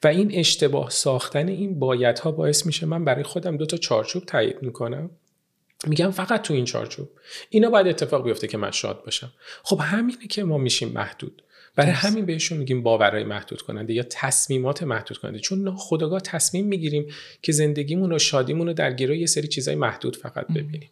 [0.05, 4.62] و این اشتباه ساختن این بایدها باعث میشه من برای خودم دو تا چارچوب تایید
[4.62, 5.11] می‌کنم.
[5.86, 7.11] میگم فقط تو این چارچوب.
[7.51, 9.32] اینا باید اتفاق بیفته که من شاد باشم.
[9.62, 11.42] خب همینه که ما میشیم محدود.
[11.77, 15.39] برای همین بهشون میگیم باورهای محدود کننده یا تصمیمات محدود کننده.
[15.39, 17.07] چون خداگاه تصمیم می‌گیریم
[17.43, 20.91] که زندگیمون و شادیمون رو در گروه یه سری چیزای محدود فقط ببینیم.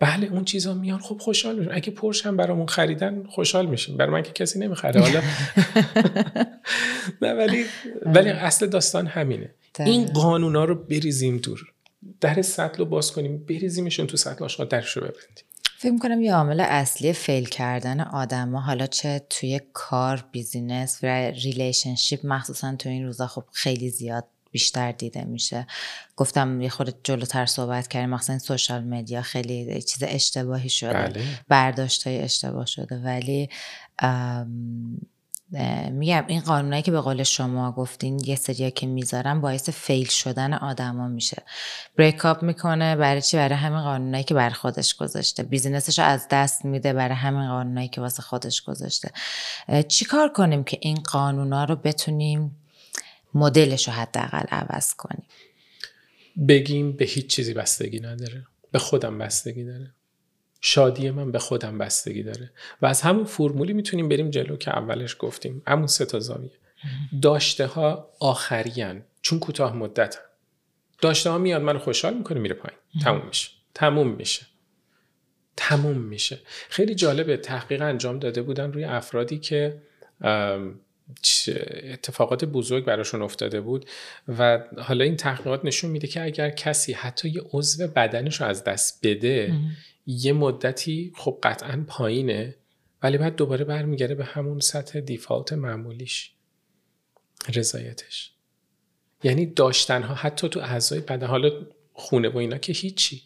[0.00, 0.98] بله اون چیزا میان.
[0.98, 3.96] خب خوشحال میشن اگه پرش هم برامون خریدن خوشحال میشیم.
[3.96, 5.00] برای من که کسی نمی‌خره.
[5.00, 5.22] حالا
[7.22, 7.64] نه ولی
[8.06, 9.54] ولی اصل داستان همینه.
[9.78, 11.72] این قانونا رو بریزیم دور.
[12.20, 15.44] در سطل رو باز کنیم بریزیمشون تو سطل آشغال درش رو ببندیم.
[15.78, 21.06] فکر می‌کنم یه عامل اصلی fail کردن آدم ها حالا چه توی کار business و
[21.30, 25.66] relationship مخصوصا تو این روزا خب خیلی زیاد بیشتر دیده میشه
[26.16, 31.24] گفتم یه خورده جلوتر صحبت کردیم مثلا social media خیلی چیز اشتباهی شده بله.
[31.48, 33.48] برداشت های اشتباه شده ولی
[35.90, 40.52] میگم این قانونایی که به قول شما گفتین یه سریا که می‌ذارن باعث فیل شدن
[40.54, 41.42] آدما میشه.
[41.96, 45.42] بریک اپ می‌کنه برای چی؟ برای همین قانونایی که بر خودش گذاشته.
[45.42, 49.10] بیزینسش از دست میده برای همین قانونایی که واسه خودش گذاشته.
[49.88, 52.56] چیکار کنیم که این قانونا رو بتونیم
[53.34, 55.26] مدلش رو حداقل عوض کنیم؟
[56.48, 58.46] بگیم به هیچ چیزی بستگی نداره.
[58.70, 59.95] به خودم بستگی داره.
[60.60, 62.50] شادی من به خودم بستگی داره.
[62.82, 65.62] و از همون فرمولی می‌تونیم بریم جلو که اولش گفتیم.
[65.66, 66.50] همون سه تا زاویه.
[67.22, 70.18] داشته ها آخریان چون کوتاه مدت.
[71.00, 72.78] داشته ها میاد منو خوشحال می‌کنه میره پایین.
[73.02, 73.50] تموم میشه.
[73.74, 74.46] تموم میشه.
[75.56, 76.38] تموم میشه.
[76.68, 77.36] خیلی جالبه.
[77.36, 79.82] تحقیق انجام داده بودن روی افرادی که
[81.92, 83.86] اتفاقات بزرگ براشون افتاده بود.
[84.28, 88.64] و حالا این تحقیقات نشون میده که اگر کسی حتی یه عضو بدنش رو از
[88.64, 89.54] دست بده
[90.06, 92.56] یه مدتی خب قطعا پایینه
[93.02, 96.32] ولی بعد دوباره برمیگره به همون سطح دیفالت معمولیش
[97.54, 98.32] رضایتش.
[99.22, 101.50] یعنی داشتنها حتی تو اعضای بدن حالا
[101.92, 103.22] خونه و اینا که هیچی.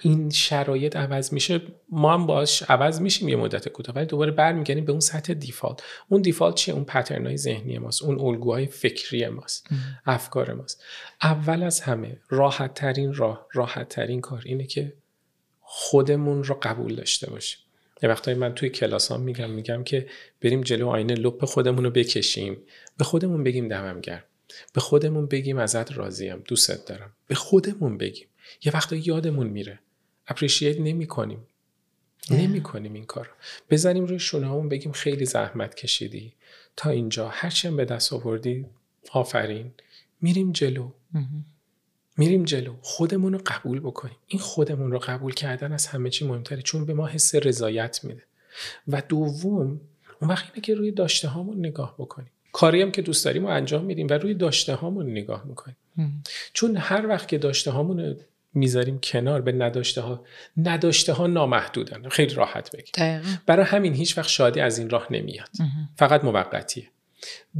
[0.00, 1.60] این شرایط عوض میشه
[1.90, 5.82] ما هم باش عوض میشیم یه مدت کوتاه ولی دوباره برمیگردیم به اون سطح دیفالت.
[6.08, 9.66] اون دیفالت چیه؟ اون پترن های ذهنی ماست اون الگوهای فکری ماست
[10.06, 10.82] افکار ماست.
[11.22, 14.92] اول از همه راحت ترین راه راحت ترین کار اینه که
[15.60, 17.58] خودمون رو قبول داشته باشیم.
[18.02, 20.06] یه وقتایی من توی کلاس ها میگم میگم که
[20.42, 22.56] بریم جلو آینه لپ خودمون رو بکشیم.
[22.98, 24.24] به خودمون بگیم دمم گرم
[24.74, 27.12] به خودمون بگیم ازت راضیم دوستت دارم.
[27.26, 28.26] به خودمون بگیم.
[28.64, 29.78] یه وقتا یادمون میره.
[30.26, 31.46] اپریشیت نمی کنیم
[32.30, 33.30] نمی کنیم این کار
[33.70, 36.32] بزنیم روی شونه بگیم خیلی زحمت کشیدی.
[36.76, 37.28] تا اینجا.
[37.28, 38.66] هرچی به دست آوردی
[39.12, 39.72] آفرین.
[40.20, 40.90] میریم جلو.
[42.16, 42.74] میریم جلو.
[42.82, 44.16] خودمون رو قبول بکنیم.
[44.26, 46.62] این خودمون رو قبول کردن از همه چی مهمتره.
[46.62, 48.22] چون به ما حس رضایت میده.
[48.88, 49.80] و دوم
[50.20, 52.30] اون وقت اینه که روی داشته هامون نگاه بکنیم.
[52.52, 55.76] کاری هم که دوست داریم رو انجام میدیم و روی داشته هامون نگاه می‌کنیم.
[56.52, 58.16] چون هر وقت که داشته هامون
[58.58, 60.24] می‌ذاریم کنار به نداشته ها
[60.56, 62.08] نداشته ها نامحدودن.
[62.08, 62.92] خیلی راحت بگیم.
[63.46, 65.50] برای همین هیچ وقت شادی از این راه نمیاد.
[65.96, 66.84] فقط موقتیه.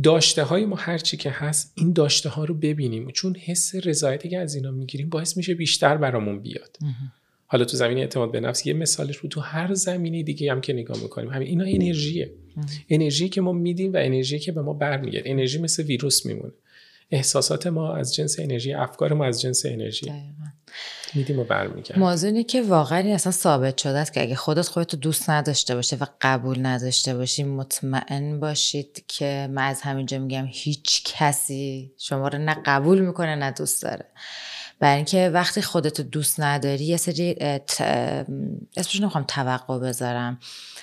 [0.03, 3.11] داشته های ما هر چی که هست این داشته ها رو ببینیم.
[3.11, 6.77] چون حس رضایتی که از اینا می‌گیریم باعث میشه بیشتر برامون بیاد.
[7.47, 10.73] حالا تو زمینه اعتماد به نفس یه مثالش رو تو هر زمینی دیگه هم که
[10.73, 11.31] نگاه می‌کنیم.
[11.31, 12.35] همین اینا انرژیه.
[12.89, 15.31] انرژی که ما میدیم و انرژی که به ما برمیگرده.
[15.31, 16.53] انرژی مثل ویروس میمونه.
[17.11, 20.13] احساسات ما از جنس انرژی افکار ما از جنس انرژی.
[21.15, 25.31] میدیم و برمیگرد موضوعی که واقعا اصلا ثابت شده است که اگه خودت خودتو دوست
[25.31, 31.93] نداشته باشه و قبول نداشته باشی مطمئن باشید که من از همینجا میگم هیچ کسی
[31.99, 34.05] شما رو نه قبول می‌کنه نه دوست داره.
[34.81, 37.37] برای اینکه وقتی خودتو دوست نداری یه سری
[38.77, 40.39] اسمش نمی‌خوام توقع بذارم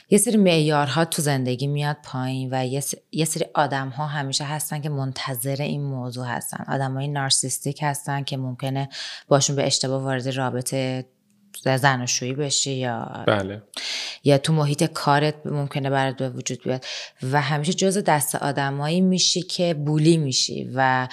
[0.10, 2.66] یه سری معیارها تو زندگی میاد پایین و
[3.12, 6.66] یه سری آدم ها همیشه هستن که منتظر این موضوع هستن.
[6.68, 8.90] آدم های نارسیستیک هستن که ممکنه
[9.28, 11.06] باشون به اشتباه وارد رابطه
[11.64, 13.62] زناشویی بشی یا بله.
[14.24, 16.86] یا تو محیط کارت ممکنه برات به وجود بیاد.
[17.32, 21.08] و همیشه جز دست آدمایی میشی که بولی میشی و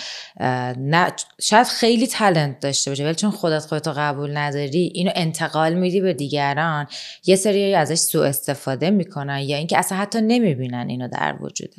[0.76, 6.00] نه شاید خیلی تلنت داشته باشه ولی چون خودت خودتو قبول نداری اینو انتقال میدی
[6.00, 6.86] به دیگران.
[7.26, 11.74] یه سری ازش سوء استفاده می‌کنن یا اینکه اصلا حتی نمی‌بینن اینو در وجودت.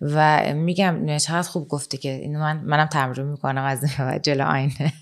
[0.00, 3.84] و میگم چقدر خوب گفته که اینو من منم تمرین می‌کنم از
[4.22, 4.92] جلو آینه.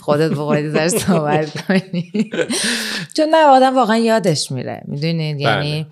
[0.00, 2.30] خودت به خودت صحبت کنی.
[3.16, 4.82] چون نه آدم واقعا یادش میره.
[4.84, 5.86] می‌دونید؟ یعنی بله.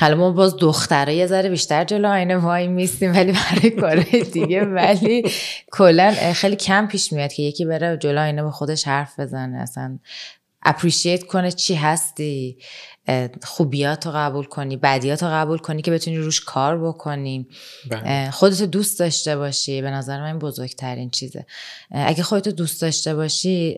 [0.00, 3.96] حالا ما باز دختره یه ذره بیشتر جلو آینه وای میستیم ولی برای کار
[4.32, 4.64] دیگه.
[4.64, 5.30] ولی
[5.72, 9.58] کلا خیلی کم پیش میاد که یکی بره جلو آینه با خودش حرف بزنه.
[9.58, 9.98] اصلا
[10.62, 12.58] اپریشیت کنه چی هستی.
[13.42, 17.48] خوبیات رو قبول کنی بدیات رو قبول کنی که بتونی روش کار بکنی.
[17.90, 18.30] بله.
[18.30, 21.46] خودتو دوست داشته باشی به نظر من بزرگترین چیزه.
[21.90, 23.74] اگه خودتو دوست داشته باشی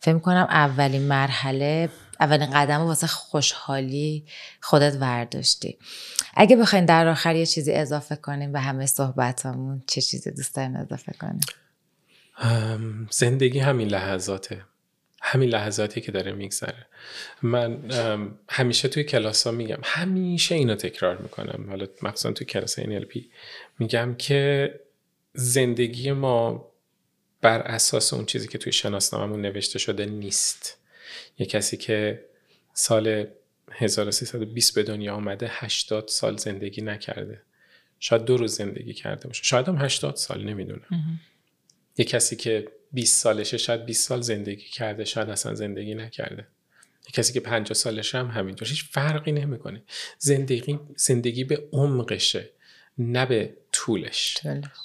[0.00, 1.88] فکر کنم اولین مرحله
[2.20, 4.24] اولین قدم واسه خوشحالی
[4.60, 5.78] خودت ورداشتی
[6.34, 10.76] اگه بخواین در آخر یه چیزی اضافه کنیم به همه صحبتامون چه چیزی دوست دارین
[10.76, 11.40] اضافه کنیم؟
[13.10, 14.64] زندگی همین لحظاته.
[15.20, 16.86] همین لحظاتی که داره میگذره.
[17.42, 17.80] من
[18.48, 21.66] همیشه توی کلاس ها میگم همیشه اینو تکرار می‌کنم.
[21.68, 23.20] حالا مخصوصا توی کلاس NLP
[23.78, 24.74] میگم که
[25.34, 26.70] زندگی ما
[27.40, 30.78] بر اساس اون چیزی که توی شناسناممون نوشته شده نیست.
[31.38, 32.24] یه کسی که
[32.72, 33.26] سال
[33.72, 37.42] 1320 به دنیا آمده 80 سال زندگی نکرده.
[37.98, 39.44] شاید دو روز زندگی کرده باشه.
[39.44, 41.20] شاید هم 80 سال نمی‌دونم.
[41.96, 46.46] یه کسی که 20 سالشه شاید 20 سال زندگی کرده شاید اصلا زندگی نکرده.
[47.12, 48.68] کسی که 50 سالشه هم همینطور.
[48.68, 49.82] هیچ فرقی نمی‌کنه.
[50.18, 52.50] زندگی زندگی به عمقشه
[52.98, 54.36] نه به طولش.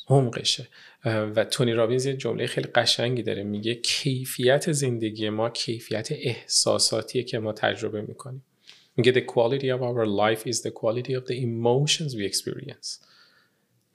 [0.08, 0.68] عمقشه.
[1.06, 3.44] و تونی رابینز یه جمله خیلی قشنگی داره.
[3.44, 8.46] میگه کیفیت زندگی ما کیفیت احساساتیه که ما تجربه می‌کنیم.
[8.98, 13.06] میگه the quality of our life is the quality of the emotions we experience.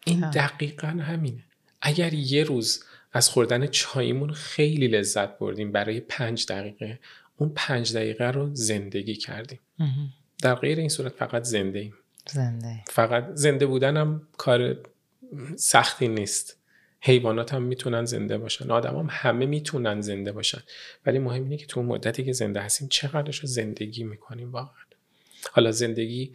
[0.06, 1.44] این دقیقا همینه.
[1.82, 6.98] اگر یه روز از خوردن چایمون خیلی لذت بردیم برای پنج دقیقه.
[7.36, 9.61] اون پنج دقیقه رو زندگی کردیم.
[10.42, 11.94] در غیر این صورت فقط زنده ایم
[12.26, 12.82] زنده.
[12.86, 14.76] فقط زنده بودن هم کار
[15.56, 16.56] سختی نیست.
[17.00, 18.70] حیوانات هم می‌تونن زنده باشن.
[18.70, 20.62] آدم هم همه می‌تونن زنده باشن.
[21.06, 24.74] ولی مهم اینه که تو مدتی که زنده هستیم چقدرش رو زندگی می‌کنیم واقعا.
[25.52, 26.32] حالا زندگی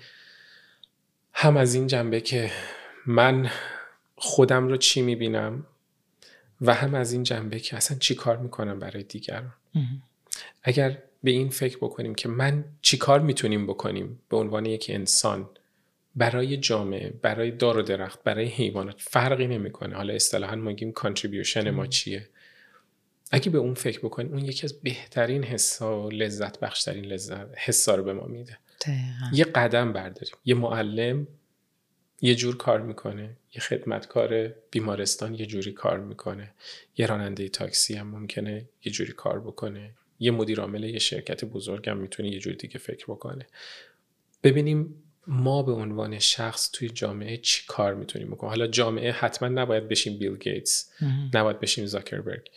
[1.33, 2.51] هم از این جنبه که
[3.05, 3.49] من
[4.15, 5.65] خودم رو چی می‌بینم
[6.61, 9.53] و هم از این جنبه که اصلا چی کار می‌کنم برای دیگران.
[10.63, 15.49] اگر به این فکر بکنیم که من چی کار می‌تونیم بکنیم به عنوان یک انسان
[16.15, 19.95] برای جامعه برای دار و درخت برای حیوانات فرقی نمی‌کنه.
[19.95, 22.29] حالا اصطلاحا ما میگیم کانتریبیوشن ما چیه؟
[23.31, 27.95] اگه به اون فکر بکنیم اون یکی از بهترین حسا و لذت بخشترین لذت حسا
[27.95, 28.57] رو به ما میده.
[29.33, 31.27] یه قدم برداریم یه معلم
[32.25, 33.37] یه جور کار می‌کنه.
[33.55, 36.53] یه خدمتکار بیمارستان یه جوری کار می‌کنه.
[36.97, 39.91] یه راننده تاکسی هم ممکنه یه جوری کار بکنه.
[40.19, 43.47] یه مدیر عامل یه شرکت بزرگ هم می‌تونه یه جوری دیگه فکر بکنه.
[44.43, 48.49] ببینیم ما به عنوان شخص توی جامعه چی کار می‌تونیم بکنیم.
[48.49, 50.91] حالا جامعه حتما نباید بشیم بیل گیتس
[51.33, 52.49] نباید بشیم زاکربرگ.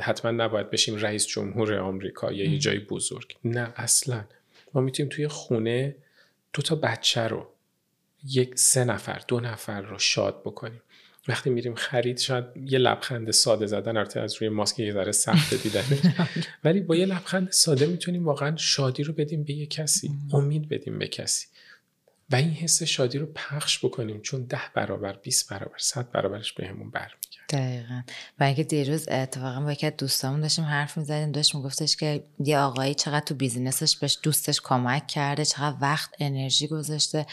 [0.00, 3.36] حتما نباید بشیم رئیس جمهور آمریکا یا یه جای بزرگ.
[3.44, 4.24] نه اصلا.
[4.74, 5.96] ما می‌تونیم توی خونه
[6.52, 7.46] دو تا بچه رو
[8.24, 10.82] یک سه نفر دو نفر رو شاد بکنیم.
[11.28, 15.54] وقتی میریم خرید شاید یه لبخند ساده زدن البته از روی ماسک یه ذره سخت
[15.62, 15.84] دیدن.
[16.64, 20.98] ولی با یه لبخند ساده می‌تونیم واقعا شادی رو بدیم به یه کسی امید بدیم
[20.98, 21.46] به کسی.
[22.30, 26.90] و این حس شادی رو پخش بکنیم چون ده برابر 20 برابر 100 برابرش بهمون
[26.90, 27.29] برمیگرده.
[27.50, 28.02] دقیقا.
[28.40, 32.58] و اینکه دیروز اتفاقا با یکی از دوستامون داشتیم حرف می‌زدیم داشت میگفتش که یه
[32.58, 37.26] آقایی چقدر تو بیزینسش بهش دوستش کمک کرده چقدر وقت انرژی گذاشته.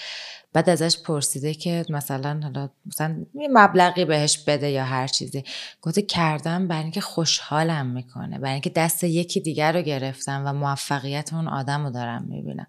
[0.53, 5.43] بعد ازش پرسیده که مثلا حالا مثلا یه مبلغی بهش بده یا هر چیزی.
[5.81, 8.39] گفته کردم برای اینکه خوشحالم می‌کنه.
[8.39, 12.67] برای اینکه دست یکی دیگر رو گرفتم و موفقیت اون آدم رو دارم می‌بینم.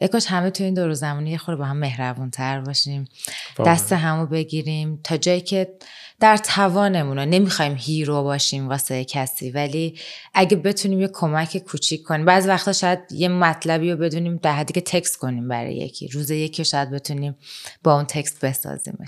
[0.00, 3.08] اکاش همه تو این دور زمانی یه خورده با هم مهربون تر باشیم
[3.66, 5.00] دست همو بگیریم.
[5.04, 5.74] تا جایی که
[6.20, 9.98] در توانمون نمی‌خوایم هیرو باشیم واسه کسی ولی
[10.34, 12.26] اگه بتونیم یه کمک کوچیک کنیم.
[12.26, 16.08] بعض وقتا شاید یه مطلبی رو بدونیم در حدی که تکست کنیم برای یکی.
[16.08, 17.36] روز یکی شاید بتونیم
[17.82, 18.98] با اون text بسازیم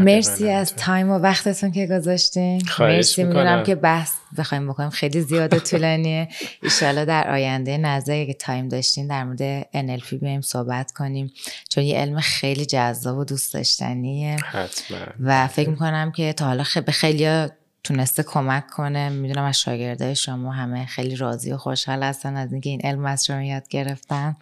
[0.00, 2.62] مرسی از time و وقتتون که گذاشتین.
[2.78, 4.90] مرسی می‌دونم که بحث بخوایم بکنیم.
[4.90, 6.28] خیلی زیاده طولانیه.
[6.62, 11.32] ایشالا در آینده نزدیک که time داشتین در مورد NLP بیم صحبت کنیم.
[11.68, 14.36] چون یه علم خیلی جذاب و دوست داشتنیه.
[14.36, 14.98] حتما.
[15.20, 17.48] و فکر می‌کنم که تا حالا به خیلی
[17.84, 19.08] تونسته کمک کنه.
[19.08, 23.26] می‌دونم از شاگردای شما همه خیلی راضی و خوشحال هستن از اینکه این علم از
[23.26, 24.36] شما یاد گرفتن.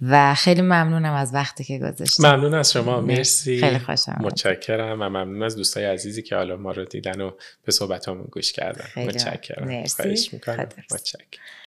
[0.00, 3.00] و خیلی ممنونم از وقتی که گذاشتید ممنون از شما.
[3.00, 3.60] مرسی.
[3.60, 7.30] خیلی خوشم متشکرم و ممنون از دوستای عزیزی که حالا ما رو دیدن و
[7.64, 8.84] به صحبتامون گوش کردن.
[8.96, 9.68] متشکرم.
[9.68, 10.28] مرسی.
[10.32, 10.68] می‌کنم.
[10.92, 11.42] متشکرم.